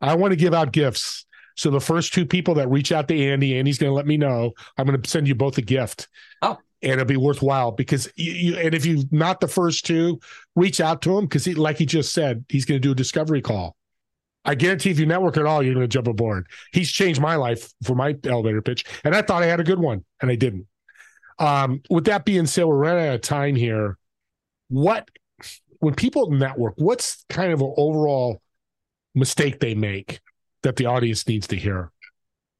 I 0.00 0.14
want 0.14 0.32
to 0.32 0.36
give 0.36 0.54
out 0.54 0.72
gifts. 0.72 1.26
So 1.56 1.70
the 1.70 1.80
first 1.80 2.14
two 2.14 2.24
people 2.24 2.54
that 2.54 2.68
reach 2.68 2.92
out 2.92 3.08
to 3.08 3.22
Andy, 3.22 3.58
Andy's 3.58 3.78
going 3.78 3.90
to 3.90 3.94
let 3.94 4.06
me 4.06 4.16
know. 4.16 4.52
I'm 4.78 4.86
going 4.86 5.00
to 5.00 5.10
send 5.10 5.28
you 5.28 5.34
both 5.34 5.58
a 5.58 5.62
gift. 5.62 6.08
Oh. 6.42 6.56
and 6.82 6.92
it'll 6.92 7.04
be 7.04 7.18
worthwhile 7.18 7.72
because 7.72 8.10
you, 8.16 8.32
you 8.32 8.56
and 8.56 8.74
if 8.74 8.86
you're 8.86 9.04
not 9.10 9.40
the 9.40 9.48
first 9.48 9.84
two, 9.84 10.20
reach 10.56 10.80
out 10.80 11.02
to 11.02 11.18
him 11.18 11.26
because 11.26 11.44
he, 11.44 11.54
like 11.54 11.76
he 11.76 11.84
just 11.84 12.14
said, 12.14 12.44
he's 12.48 12.64
going 12.64 12.80
to 12.80 12.86
do 12.86 12.92
a 12.92 12.94
discovery 12.94 13.42
call. 13.42 13.76
I 14.44 14.54
guarantee 14.54 14.90
if 14.90 14.98
you 14.98 15.06
network 15.06 15.36
at 15.36 15.46
all, 15.46 15.62
you're 15.62 15.74
going 15.74 15.84
to 15.84 15.88
jump 15.88 16.08
aboard. 16.08 16.46
He's 16.72 16.90
changed 16.90 17.20
my 17.20 17.36
life 17.36 17.70
for 17.84 17.94
my 17.94 18.16
elevator 18.24 18.62
pitch, 18.62 18.84
and 19.04 19.14
I 19.14 19.22
thought 19.22 19.42
I 19.42 19.46
had 19.46 19.60
a 19.60 19.64
good 19.64 19.78
one, 19.78 20.04
and 20.20 20.30
I 20.30 20.34
didn't. 20.36 20.66
Um, 21.38 21.82
with 21.90 22.04
that 22.06 22.24
being 22.24 22.46
said, 22.46 22.64
we're 22.64 22.76
running 22.76 23.08
out 23.08 23.14
of 23.14 23.20
time 23.22 23.54
here. 23.54 23.98
What 24.68 25.08
when 25.80 25.94
people 25.94 26.30
network, 26.30 26.74
what's 26.76 27.24
kind 27.28 27.52
of 27.52 27.60
an 27.60 27.74
overall 27.76 28.40
mistake 29.14 29.60
they 29.60 29.74
make 29.74 30.20
that 30.62 30.76
the 30.76 30.86
audience 30.86 31.26
needs 31.26 31.46
to 31.48 31.56
hear? 31.56 31.90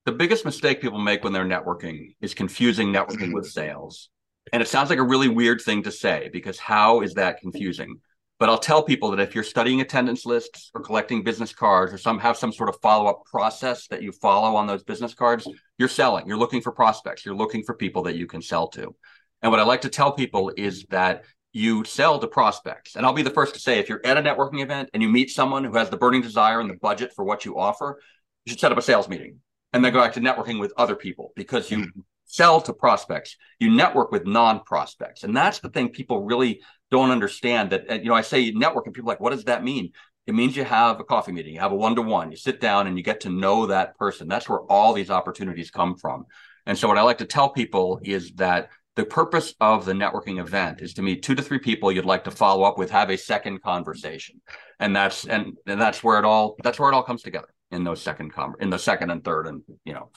The 0.06 0.12
biggest 0.12 0.44
mistake 0.44 0.80
people 0.80 0.98
make 0.98 1.22
when 1.22 1.32
they're 1.32 1.44
networking 1.44 2.16
is 2.20 2.34
confusing 2.34 2.88
networking 2.88 3.34
with 3.34 3.46
sales. 3.46 4.08
And 4.52 4.62
it 4.62 4.68
sounds 4.68 4.88
like 4.88 4.98
a 4.98 5.04
really 5.04 5.28
weird 5.28 5.60
thing 5.60 5.82
to 5.82 5.92
say 5.92 6.30
because 6.32 6.58
how 6.58 7.02
is 7.02 7.14
that 7.14 7.40
confusing? 7.40 8.00
But 8.40 8.48
I'll 8.48 8.58
tell 8.58 8.82
people 8.82 9.10
that 9.10 9.20
if 9.20 9.34
you're 9.34 9.44
studying 9.44 9.82
attendance 9.82 10.24
lists 10.24 10.70
or 10.74 10.80
collecting 10.80 11.22
business 11.22 11.52
cards 11.52 11.92
or 11.92 11.98
some 11.98 12.18
have 12.20 12.38
some 12.38 12.52
sort 12.52 12.70
of 12.70 12.80
follow-up 12.80 13.24
process 13.26 13.86
that 13.88 14.02
you 14.02 14.12
follow 14.12 14.56
on 14.56 14.66
those 14.66 14.82
business 14.82 15.12
cards, 15.12 15.46
you're 15.76 15.88
selling. 15.88 16.26
You're 16.26 16.38
looking 16.38 16.62
for 16.62 16.72
prospects. 16.72 17.26
You're 17.26 17.36
looking 17.36 17.62
for 17.62 17.74
people 17.74 18.02
that 18.04 18.16
you 18.16 18.26
can 18.26 18.40
sell 18.40 18.68
to. 18.68 18.96
And 19.42 19.52
what 19.52 19.60
I 19.60 19.64
like 19.64 19.82
to 19.82 19.90
tell 19.90 20.12
people 20.12 20.50
is 20.56 20.86
that 20.86 21.24
you 21.52 21.84
sell 21.84 22.18
to 22.18 22.26
prospects. 22.26 22.96
And 22.96 23.04
I'll 23.04 23.12
be 23.12 23.22
the 23.22 23.28
first 23.28 23.52
to 23.54 23.60
say 23.60 23.78
if 23.78 23.90
you're 23.90 24.04
at 24.06 24.16
a 24.16 24.22
networking 24.22 24.62
event 24.62 24.88
and 24.94 25.02
you 25.02 25.10
meet 25.10 25.30
someone 25.30 25.62
who 25.62 25.76
has 25.76 25.90
the 25.90 25.98
burning 25.98 26.22
desire 26.22 26.60
and 26.60 26.70
the 26.70 26.78
budget 26.80 27.12
for 27.14 27.26
what 27.26 27.44
you 27.44 27.58
offer, 27.58 28.00
you 28.46 28.52
should 28.52 28.60
set 28.60 28.72
up 28.72 28.78
a 28.78 28.82
sales 28.82 29.06
meeting 29.06 29.40
and 29.74 29.84
then 29.84 29.92
go 29.92 30.00
back 30.00 30.14
to 30.14 30.20
networking 30.20 30.58
with 30.58 30.72
other 30.78 30.96
people 30.96 31.32
because 31.36 31.70
you 31.70 31.78
mm. 31.78 31.90
Sell 32.30 32.60
to 32.60 32.72
prospects. 32.72 33.36
You 33.58 33.70
network 33.70 34.12
with 34.12 34.24
non-prospects. 34.24 35.24
And 35.24 35.36
that's 35.36 35.58
the 35.58 35.68
thing 35.68 35.88
people 35.88 36.24
really 36.24 36.60
don't 36.90 37.10
understand 37.10 37.70
that, 37.70 37.90
uh, 37.90 37.94
you 37.94 38.04
know, 38.04 38.14
I 38.14 38.20
say 38.22 38.52
network 38.52 38.86
and 38.86 38.94
people 38.94 39.08
like, 39.08 39.20
what 39.20 39.32
does 39.32 39.44
that 39.44 39.64
mean? 39.64 39.90
It 40.28 40.34
means 40.34 40.56
you 40.56 40.64
have 40.64 41.00
a 41.00 41.04
coffee 41.04 41.32
meeting, 41.32 41.54
you 41.54 41.60
have 41.60 41.72
a 41.72 41.76
one 41.76 41.96
to 41.96 42.02
one, 42.02 42.30
you 42.30 42.36
sit 42.36 42.60
down 42.60 42.86
and 42.86 42.96
you 42.96 43.02
get 43.02 43.20
to 43.22 43.30
know 43.30 43.66
that 43.66 43.98
person. 43.98 44.28
That's 44.28 44.48
where 44.48 44.60
all 44.60 44.92
these 44.92 45.10
opportunities 45.10 45.72
come 45.72 45.96
from. 45.96 46.26
And 46.66 46.78
so, 46.78 46.86
what 46.86 46.98
I 46.98 47.02
like 47.02 47.18
to 47.18 47.24
tell 47.24 47.48
people 47.48 48.00
is 48.04 48.32
that 48.34 48.68
the 48.94 49.04
purpose 49.04 49.54
of 49.60 49.84
the 49.84 49.92
networking 49.92 50.40
event 50.40 50.82
is 50.82 50.94
to 50.94 51.02
meet 51.02 51.22
two 51.22 51.34
to 51.34 51.42
three 51.42 51.58
people 51.58 51.90
you'd 51.90 52.04
like 52.04 52.24
to 52.24 52.30
follow 52.30 52.62
up 52.64 52.78
with, 52.78 52.90
have 52.90 53.10
a 53.10 53.16
second 53.16 53.62
conversation, 53.62 54.40
and 54.78 54.94
that's 54.94 55.24
and, 55.26 55.56
and 55.66 55.80
that's 55.80 56.04
where 56.04 56.18
it 56.18 56.24
all 56.24 56.56
that's 56.62 56.78
where 56.78 56.92
it 56.92 56.94
all 56.94 57.02
comes 57.02 57.22
together 57.22 57.48
in 57.70 57.82
those 57.82 58.02
second 58.02 58.32
com 58.32 58.54
in 58.60 58.70
the 58.70 58.78
second 58.78 59.10
and 59.10 59.24
third 59.24 59.46
and 59.46 59.62
you 59.84 59.94
know 59.94 60.10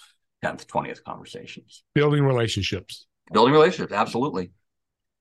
tenth 0.44 0.68
twentieth 0.68 1.04
conversations. 1.04 1.84
Building 1.96 2.24
relationships. 2.24 3.08
Building 3.32 3.54
relationships, 3.54 3.94
absolutely. 3.94 4.52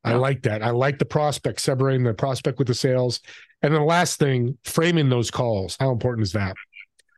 I 0.04 0.14
like 0.14 0.42
that. 0.42 0.62
I 0.62 0.70
like 0.70 0.98
the 0.98 1.04
prospect, 1.04 1.60
separating 1.60 2.02
the 2.02 2.12
prospect 2.12 2.58
with 2.58 2.66
the 2.66 2.74
sales. 2.74 3.20
And 3.62 3.72
then 3.72 3.80
the 3.80 3.86
last 3.86 4.18
thing, 4.18 4.58
framing 4.64 5.08
those 5.08 5.30
calls. 5.30 5.76
How 5.78 5.92
important 5.92 6.24
is 6.24 6.32
that 6.32 6.56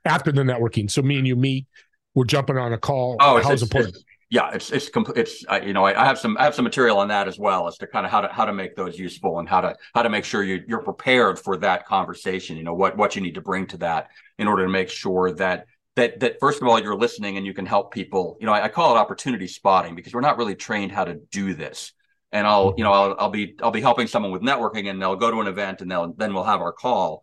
after 0.04 0.30
the 0.30 0.42
networking? 0.42 0.90
So 0.90 1.00
me 1.00 1.16
and 1.16 1.26
you 1.26 1.34
meet, 1.34 1.66
we're 2.14 2.26
jumping 2.26 2.58
on 2.58 2.74
a 2.74 2.78
call. 2.78 3.16
Oh, 3.20 3.40
how's 3.42 3.62
important? 3.62 3.96
It's, 3.96 4.04
yeah, 4.30 4.50
it's 4.52 4.70
it's 4.70 4.88
complete. 4.88 5.18
It's 5.18 5.44
uh, 5.48 5.60
you 5.64 5.72
know 5.72 5.84
I, 5.84 6.02
I, 6.02 6.04
have 6.04 6.18
some 6.18 6.36
I 6.38 6.44
have 6.44 6.54
some 6.54 6.64
material 6.64 6.98
on 6.98 7.08
that 7.08 7.28
as 7.28 7.38
well 7.38 7.66
as 7.68 7.78
to 7.78 7.86
kind 7.86 8.04
of 8.04 8.12
how 8.12 8.20
to 8.20 8.28
how 8.28 8.44
to 8.44 8.52
make 8.52 8.76
those 8.76 8.98
useful 8.98 9.38
and 9.38 9.48
how 9.48 9.60
to 9.60 9.76
how 9.94 10.02
to 10.02 10.10
make 10.10 10.24
sure 10.24 10.42
you 10.42 10.62
you're 10.66 10.82
prepared 10.82 11.38
for 11.38 11.56
that 11.58 11.86
conversation. 11.86 12.56
You 12.56 12.64
know 12.64 12.74
what 12.74 12.96
what 12.96 13.16
you 13.16 13.22
need 13.22 13.34
to 13.34 13.40
bring 13.40 13.66
to 13.68 13.76
that 13.78 14.08
in 14.38 14.48
order 14.48 14.64
to 14.64 14.70
make 14.70 14.90
sure 14.90 15.32
that 15.32 15.66
that 15.96 16.20
that 16.20 16.36
first 16.40 16.60
of 16.60 16.68
all 16.68 16.80
you're 16.80 16.96
listening 16.96 17.36
and 17.36 17.46
you 17.46 17.54
can 17.54 17.66
help 17.66 17.92
people. 17.92 18.36
You 18.40 18.46
know 18.46 18.52
I, 18.52 18.64
I 18.64 18.68
call 18.68 18.94
it 18.94 18.98
opportunity 18.98 19.46
spotting 19.46 19.94
because 19.94 20.12
we're 20.14 20.20
not 20.20 20.38
really 20.38 20.54
trained 20.54 20.92
how 20.92 21.04
to 21.04 21.14
do 21.30 21.54
this 21.54 21.92
and 22.34 22.48
I'll, 22.48 22.74
you 22.76 22.82
know, 22.82 22.92
I'll, 22.92 23.14
I'll 23.16 23.30
be, 23.30 23.54
I'll 23.62 23.70
be 23.70 23.80
helping 23.80 24.08
someone 24.08 24.32
with 24.32 24.42
networking 24.42 24.90
and 24.90 25.00
they'll 25.00 25.14
go 25.14 25.30
to 25.30 25.40
an 25.40 25.46
event 25.46 25.82
and 25.82 25.90
they'll, 25.90 26.12
then 26.14 26.34
we'll 26.34 26.42
have 26.42 26.60
our 26.60 26.72
call 26.72 27.22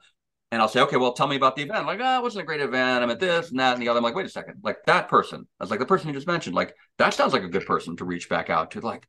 and 0.51 0.62
I'll 0.62 0.69
say, 0.69 0.79
okay, 0.81 0.95
well, 0.95 1.12
tell 1.12 1.27
me 1.27 1.36
about 1.36 1.57
the 1.57 1.63
event. 1.63 1.79
I'm 1.79 1.86
like, 1.86 1.99
ah, 2.01 2.15
oh, 2.15 2.19
it 2.19 2.23
wasn't 2.23 2.43
a 2.43 2.45
great 2.45 2.62
event. 2.62 3.03
I'm 3.03 3.10
at 3.10 3.19
this 3.19 3.51
and 3.51 3.60
that 3.60 3.73
and 3.73 3.81
the 3.81 3.89
other. 3.89 3.97
I'm 3.97 4.03
like, 4.03 4.15
wait 4.15 4.25
a 4.25 4.29
second, 4.29 4.62
like 4.63 4.77
that 4.86 5.10
person. 5.10 5.45
I 5.60 5.63
was 5.63 5.69
like, 5.69 5.79
the 5.79 5.86
person 5.86 6.07
you 6.07 6.13
just 6.13 6.27
mentioned, 6.27 6.55
like 6.55 6.73
that 6.97 7.13
sounds 7.13 7.34
like 7.34 7.43
a 7.43 7.49
good 7.49 7.65
person 7.65 7.97
to 7.97 8.05
reach 8.05 8.29
back 8.29 8.49
out 8.49 8.71
to. 8.71 8.79
Like, 8.79 9.05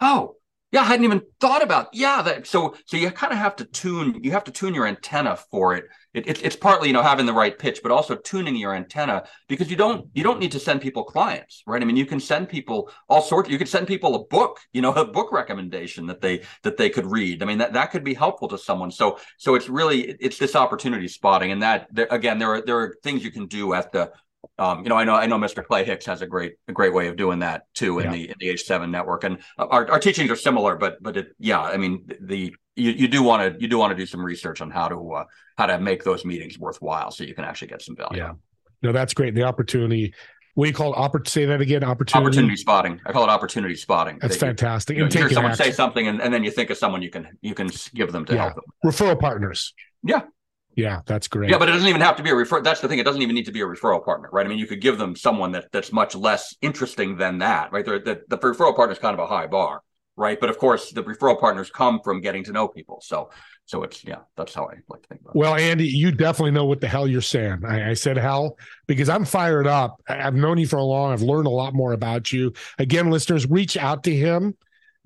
oh, 0.00 0.36
yeah, 0.76 0.82
I 0.82 0.84
hadn't 0.84 1.06
even 1.06 1.22
thought 1.40 1.62
about. 1.62 1.88
Yeah, 1.94 2.20
that. 2.20 2.46
So, 2.46 2.74
so 2.84 2.98
you 2.98 3.10
kind 3.10 3.32
of 3.32 3.38
have 3.38 3.56
to 3.56 3.64
tune. 3.64 4.20
You 4.22 4.32
have 4.32 4.44
to 4.44 4.50
tune 4.50 4.74
your 4.74 4.86
antenna 4.86 5.34
for 5.50 5.74
it. 5.74 5.86
it, 6.12 6.28
it 6.28 6.44
it's 6.44 6.54
partly, 6.54 6.88
you 6.88 6.92
know, 6.92 7.00
having 7.02 7.24
the 7.24 7.32
right 7.32 7.58
pitch, 7.58 7.80
but 7.82 7.90
also 7.90 8.14
tuning 8.14 8.54
your 8.56 8.74
antenna 8.74 9.24
because 9.48 9.70
you 9.70 9.76
don't 9.76 10.10
you 10.12 10.22
don't 10.22 10.38
need 10.38 10.52
to 10.52 10.60
send 10.60 10.82
people 10.82 11.02
clients, 11.02 11.62
right? 11.66 11.80
I 11.80 11.86
mean, 11.86 11.96
you 11.96 12.04
can 12.04 12.20
send 12.20 12.50
people 12.50 12.90
all 13.08 13.22
sorts. 13.22 13.48
You 13.48 13.56
could 13.56 13.70
send 13.70 13.86
people 13.86 14.16
a 14.16 14.24
book, 14.26 14.60
you 14.74 14.82
know, 14.82 14.92
a 15.04 15.06
book 15.06 15.32
recommendation 15.32 16.08
that 16.08 16.20
they 16.20 16.42
that 16.62 16.76
they 16.76 16.90
could 16.90 17.06
read. 17.06 17.42
I 17.42 17.46
mean, 17.46 17.56
that 17.56 17.72
that 17.72 17.90
could 17.90 18.04
be 18.04 18.12
helpful 18.12 18.48
to 18.48 18.58
someone. 18.58 18.90
So, 18.90 19.18
so 19.38 19.54
it's 19.54 19.70
really 19.70 20.14
it's 20.20 20.36
this 20.36 20.54
opportunity 20.54 21.08
spotting, 21.08 21.52
and 21.52 21.62
that 21.62 21.88
there, 21.90 22.08
again, 22.10 22.38
there 22.38 22.50
are 22.50 22.60
there 22.60 22.78
are 22.78 22.96
things 23.02 23.24
you 23.24 23.30
can 23.30 23.46
do 23.46 23.72
at 23.72 23.92
the 23.92 24.12
um, 24.58 24.82
you 24.82 24.88
know, 24.88 24.96
I 24.96 25.04
know 25.04 25.14
I 25.14 25.26
know 25.26 25.38
Mr. 25.38 25.64
Clay 25.64 25.84
Hicks 25.84 26.06
has 26.06 26.22
a 26.22 26.26
great 26.26 26.54
a 26.68 26.72
great 26.72 26.92
way 26.94 27.08
of 27.08 27.16
doing 27.16 27.40
that 27.40 27.64
too 27.74 27.98
in 27.98 28.06
yeah. 28.06 28.12
the 28.12 28.28
in 28.30 28.34
the 28.38 28.48
H7 28.48 28.90
network, 28.90 29.24
and 29.24 29.38
our, 29.58 29.90
our 29.90 29.98
teachings 29.98 30.30
are 30.30 30.36
similar, 30.36 30.76
but 30.76 31.02
but 31.02 31.16
it, 31.16 31.28
yeah, 31.38 31.60
I 31.60 31.76
mean 31.76 32.08
the 32.20 32.54
you, 32.74 32.90
you 32.90 33.08
do 33.08 33.22
want 33.22 33.54
to 33.54 33.60
you 33.60 33.68
do 33.68 33.78
want 33.78 33.90
to 33.90 33.96
do 33.96 34.06
some 34.06 34.24
research 34.24 34.60
on 34.60 34.70
how 34.70 34.88
to 34.88 35.12
uh, 35.12 35.24
how 35.56 35.66
to 35.66 35.78
make 35.78 36.04
those 36.04 36.24
meetings 36.24 36.58
worthwhile 36.58 37.10
so 37.10 37.24
you 37.24 37.34
can 37.34 37.44
actually 37.44 37.68
get 37.68 37.82
some 37.82 37.96
value. 37.96 38.18
Yeah, 38.18 38.32
no, 38.82 38.92
that's 38.92 39.14
great. 39.14 39.34
The 39.34 39.44
opportunity. 39.44 40.14
What 40.54 40.64
do 40.64 40.68
you 40.70 40.74
call 40.74 40.94
it? 40.94 40.96
Oppor- 40.96 41.28
say 41.28 41.44
that 41.44 41.60
again. 41.60 41.84
Opportunity. 41.84 42.26
Opportunity 42.26 42.56
spotting. 42.56 43.00
I 43.04 43.12
call 43.12 43.24
it 43.24 43.28
opportunity 43.30 43.74
spotting. 43.74 44.18
That's 44.20 44.38
that 44.38 44.46
fantastic. 44.46 44.96
You, 44.96 45.04
you, 45.04 45.10
know, 45.10 45.20
hear 45.20 45.30
someone 45.30 45.52
action. 45.52 45.66
say 45.66 45.72
something, 45.72 46.08
and, 46.08 46.22
and 46.22 46.32
then 46.32 46.44
you 46.44 46.50
think 46.50 46.70
of 46.70 46.78
someone 46.78 47.02
you 47.02 47.10
can 47.10 47.36
you 47.42 47.54
can 47.54 47.68
give 47.94 48.12
them 48.12 48.24
to 48.26 48.34
yeah. 48.34 48.42
help 48.42 48.54
them. 48.54 48.64
Referral 48.84 49.20
partners. 49.20 49.74
Yeah, 50.02 50.22
yeah, 50.76 51.00
that's 51.06 51.26
great. 51.26 51.50
Yeah, 51.50 51.56
but 51.56 51.70
it 51.70 51.72
doesn't 51.72 51.88
even 51.88 52.02
have 52.02 52.16
to 52.16 52.22
be 52.22 52.28
a 52.28 52.34
refer. 52.34 52.60
That's 52.60 52.82
the 52.82 52.88
thing; 52.88 52.98
it 52.98 53.04
doesn't 53.04 53.22
even 53.22 53.34
need 53.34 53.46
to 53.46 53.52
be 53.52 53.62
a 53.62 53.64
referral 53.64 54.04
partner, 54.04 54.28
right? 54.30 54.44
I 54.44 54.48
mean, 54.48 54.58
you 54.58 54.66
could 54.66 54.82
give 54.82 54.98
them 54.98 55.16
someone 55.16 55.52
that 55.52 55.72
that's 55.72 55.90
much 55.90 56.14
less 56.14 56.54
interesting 56.60 57.16
than 57.16 57.38
that, 57.38 57.72
right? 57.72 57.84
The, 57.84 58.22
the 58.28 58.38
referral 58.38 58.76
partner 58.76 58.92
is 58.92 58.98
kind 58.98 59.14
of 59.14 59.20
a 59.20 59.26
high 59.26 59.46
bar, 59.46 59.80
right? 60.16 60.38
But 60.38 60.50
of 60.50 60.58
course, 60.58 60.90
the 60.92 61.02
referral 61.02 61.40
partners 61.40 61.70
come 61.70 62.00
from 62.04 62.20
getting 62.20 62.44
to 62.44 62.52
know 62.52 62.68
people, 62.68 63.00
so 63.02 63.30
so 63.64 63.84
it's 63.84 64.04
yeah, 64.04 64.18
that's 64.36 64.52
how 64.52 64.64
I 64.64 64.74
like 64.90 65.00
to 65.02 65.08
think 65.08 65.22
about 65.22 65.34
it. 65.34 65.38
Well, 65.38 65.54
Andy, 65.54 65.88
you 65.88 66.12
definitely 66.12 66.50
know 66.50 66.66
what 66.66 66.82
the 66.82 66.88
hell 66.88 67.08
you're 67.08 67.22
saying. 67.22 67.64
I, 67.66 67.90
I 67.90 67.94
said 67.94 68.18
hell 68.18 68.58
because 68.86 69.08
I'm 69.08 69.24
fired 69.24 69.66
up. 69.66 70.02
I've 70.06 70.34
known 70.34 70.58
you 70.58 70.66
for 70.66 70.76
a 70.76 70.84
long. 70.84 71.10
I've 71.10 71.22
learned 71.22 71.46
a 71.46 71.50
lot 71.50 71.72
more 71.72 71.94
about 71.94 72.32
you. 72.32 72.52
Again, 72.78 73.10
listeners, 73.10 73.48
reach 73.48 73.78
out 73.78 74.04
to 74.04 74.14
him, 74.14 74.58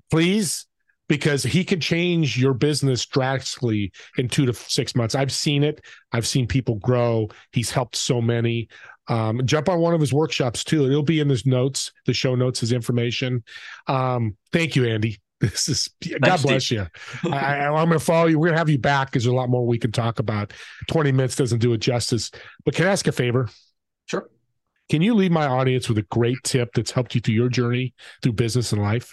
please 0.09 0.65
because 1.11 1.43
he 1.43 1.65
can 1.65 1.81
change 1.81 2.39
your 2.39 2.53
business 2.53 3.05
drastically 3.05 3.91
in 4.17 4.29
two 4.29 4.45
to 4.45 4.53
six 4.53 4.95
months. 4.95 5.13
I've 5.13 5.33
seen 5.33 5.61
it. 5.61 5.81
I've 6.13 6.25
seen 6.25 6.47
people 6.47 6.75
grow. 6.75 7.27
He's 7.51 7.69
helped 7.69 7.97
so 7.97 8.21
many. 8.21 8.69
Um, 9.09 9.41
jump 9.45 9.67
on 9.67 9.79
one 9.79 9.93
of 9.93 9.99
his 9.99 10.13
workshops 10.13 10.63
too. 10.63 10.85
It'll 10.85 11.03
be 11.03 11.19
in 11.19 11.27
his 11.27 11.45
notes, 11.45 11.91
the 12.05 12.13
show 12.13 12.33
notes, 12.35 12.61
his 12.61 12.71
information. 12.71 13.43
Um, 13.87 14.37
thank 14.53 14.77
you, 14.77 14.85
Andy. 14.85 15.19
This 15.41 15.67
is 15.69 15.89
Thanks, 16.03 16.19
God 16.19 16.41
bless 16.43 16.65
Steve. 16.65 16.87
you. 17.23 17.31
I, 17.33 17.65
am 17.65 17.73
going 17.73 17.89
to 17.93 17.99
follow 17.99 18.27
you. 18.27 18.37
We're 18.37 18.49
going 18.49 18.57
to 18.57 18.59
have 18.59 18.69
you 18.69 18.77
back 18.77 19.07
because 19.07 19.23
there's 19.23 19.33
a 19.33 19.35
lot 19.35 19.49
more 19.49 19.65
we 19.65 19.79
can 19.79 19.91
talk 19.91 20.19
about. 20.19 20.53
20 20.91 21.11
minutes 21.11 21.35
doesn't 21.35 21.57
do 21.57 21.73
it 21.73 21.79
justice. 21.79 22.29
But 22.63 22.75
can 22.75 22.85
I 22.85 22.91
ask 22.91 23.07
a 23.07 23.11
favor? 23.11 23.49
Sure. 24.05 24.29
Can 24.87 25.01
you 25.01 25.15
leave 25.15 25.31
my 25.31 25.47
audience 25.47 25.89
with 25.89 25.97
a 25.97 26.03
great 26.03 26.37
tip 26.43 26.69
that's 26.75 26.91
helped 26.91 27.15
you 27.15 27.21
through 27.21 27.33
your 27.33 27.49
journey 27.49 27.95
through 28.21 28.33
business 28.33 28.71
and 28.71 28.83
life? 28.83 29.11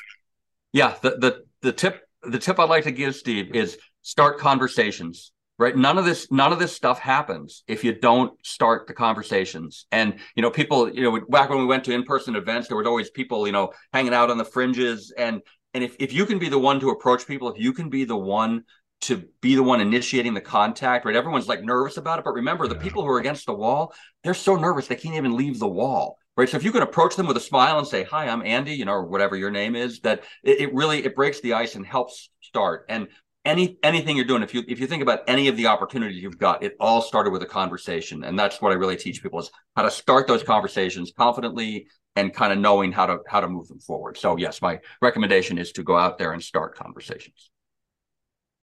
Yeah, 0.75 0.97
the 1.01 1.17
the 1.17 1.48
the 1.63 1.73
tip 1.73 2.03
the 2.23 2.39
tip 2.39 2.59
I'd 2.59 2.69
like 2.69 2.85
to 2.85 2.91
give 2.91 3.15
Steve 3.15 3.55
is 3.55 3.79
start 4.03 4.39
conversations. 4.39 5.33
Right. 5.61 5.77
None 5.77 5.99
of 5.99 6.05
this, 6.05 6.31
none 6.31 6.53
of 6.53 6.61
this 6.61 6.73
stuff 6.73 7.01
happens 7.01 7.65
if 7.67 7.83
you 7.83 7.93
don't 7.93 8.33
start 8.47 8.87
the 8.87 8.95
conversations. 8.95 9.87
And, 9.91 10.21
you 10.37 10.43
know, 10.43 10.53
people, 10.53 10.89
you 10.89 11.03
know, 11.03 11.21
back 11.29 11.51
when 11.51 11.59
we 11.59 11.67
went 11.67 11.83
to 11.87 11.93
in-person 11.93 12.37
events, 12.37 12.69
there 12.69 12.77
was 12.77 12.87
always 12.87 13.11
people, 13.11 13.45
you 13.45 13.53
know, 13.53 13.73
hanging 13.93 14.15
out 14.15 14.31
on 14.31 14.39
the 14.39 14.45
fringes. 14.45 15.13
And 15.19 15.43
and 15.75 15.83
if, 15.83 15.97
if 15.99 16.13
you 16.13 16.27
can 16.27 16.39
be 16.39 16.49
the 16.49 16.61
one 16.61 16.79
to 16.79 16.91
approach 16.91 17.27
people, 17.27 17.53
if 17.53 17.61
you 17.61 17.73
can 17.73 17.91
be 17.91 18.05
the 18.05 18.17
one 18.17 18.63
to 19.01 19.25
be 19.41 19.57
the 19.57 19.63
one 19.63 19.81
initiating 19.81 20.35
the 20.35 20.41
contact, 20.41 21.05
right? 21.05 21.17
Everyone's 21.17 21.49
like 21.49 21.63
nervous 21.63 21.97
about 21.97 22.21
it. 22.21 22.25
But 22.25 22.35
remember, 22.35 22.69
the 22.69 22.77
people 22.77 23.03
who 23.03 23.09
are 23.09 23.19
against 23.19 23.47
the 23.47 23.55
wall, 23.55 23.93
they're 24.23 24.35
so 24.35 24.55
nervous 24.55 24.87
they 24.87 24.95
can't 24.95 25.17
even 25.17 25.37
leave 25.37 25.59
the 25.59 25.69
wall 25.69 26.19
right? 26.39 26.49
So 26.49 26.57
if 26.57 26.63
you 26.63 26.73
can 26.73 26.83
approach 26.83 27.17
them 27.17 27.27
with 27.27 27.37
a 27.37 27.41
smile 27.41 27.79
and 27.79 27.87
say, 27.87 28.05
"Hi, 28.05 28.29
I'm 28.29 28.43
Andy," 28.43 28.73
you 28.73 28.85
know, 28.85 28.93
or 28.93 29.05
whatever 29.05 29.37
your 29.37 29.51
name 29.51 29.75
is, 29.75 30.01
that 30.01 30.23
it, 30.45 30.61
it, 30.61 30.75
really 30.75 31.05
it 31.05 31.17
breaks 31.17 31.41
the 31.41 31.53
ice 31.53 31.75
and 31.75 31.85
helps 31.85 32.31
start. 32.41 32.87
And 32.89 33.09
any 33.45 33.79
anything 33.83 34.17
you're 34.17 34.25
doing, 34.25 34.43
if 34.43 34.55
you 34.55 34.63
if 34.69 34.79
you 34.81 34.87
think 34.87 35.03
about 35.03 35.21
any 35.27 35.49
of 35.49 35.57
the 35.57 35.67
opportunities 35.67 36.23
you've 36.23 36.39
got, 36.39 36.63
it 36.63 36.77
all 36.79 37.03
started 37.03 37.31
with 37.31 37.43
a 37.43 37.47
conversation, 37.47 38.23
and 38.25 38.39
that's 38.39 38.63
what 38.63 38.73
I 38.73 38.77
really 38.77 38.97
teach 38.97 39.23
people 39.23 39.41
is 39.41 39.51
how 39.77 39.83
to 39.83 39.91
start 39.91 40.29
those 40.29 40.45
conversations 40.45 41.13
confidently 41.15 41.89
and 42.15 42.33
kind 42.33 42.53
of 42.53 42.59
knowing 42.61 42.93
how 42.93 43.07
to 43.07 43.19
how 43.27 43.41
to 43.41 43.49
move 43.49 43.67
them 43.67 43.81
forward. 43.81 44.17
So 44.17 44.37
yes, 44.37 44.63
my 44.63 44.79
recommendation 45.03 45.59
is 45.59 45.73
to 45.73 45.83
go 45.83 45.97
out 45.97 46.19
there 46.19 46.33
and 46.33 46.43
start 46.43 46.77
conversations. 46.77 47.51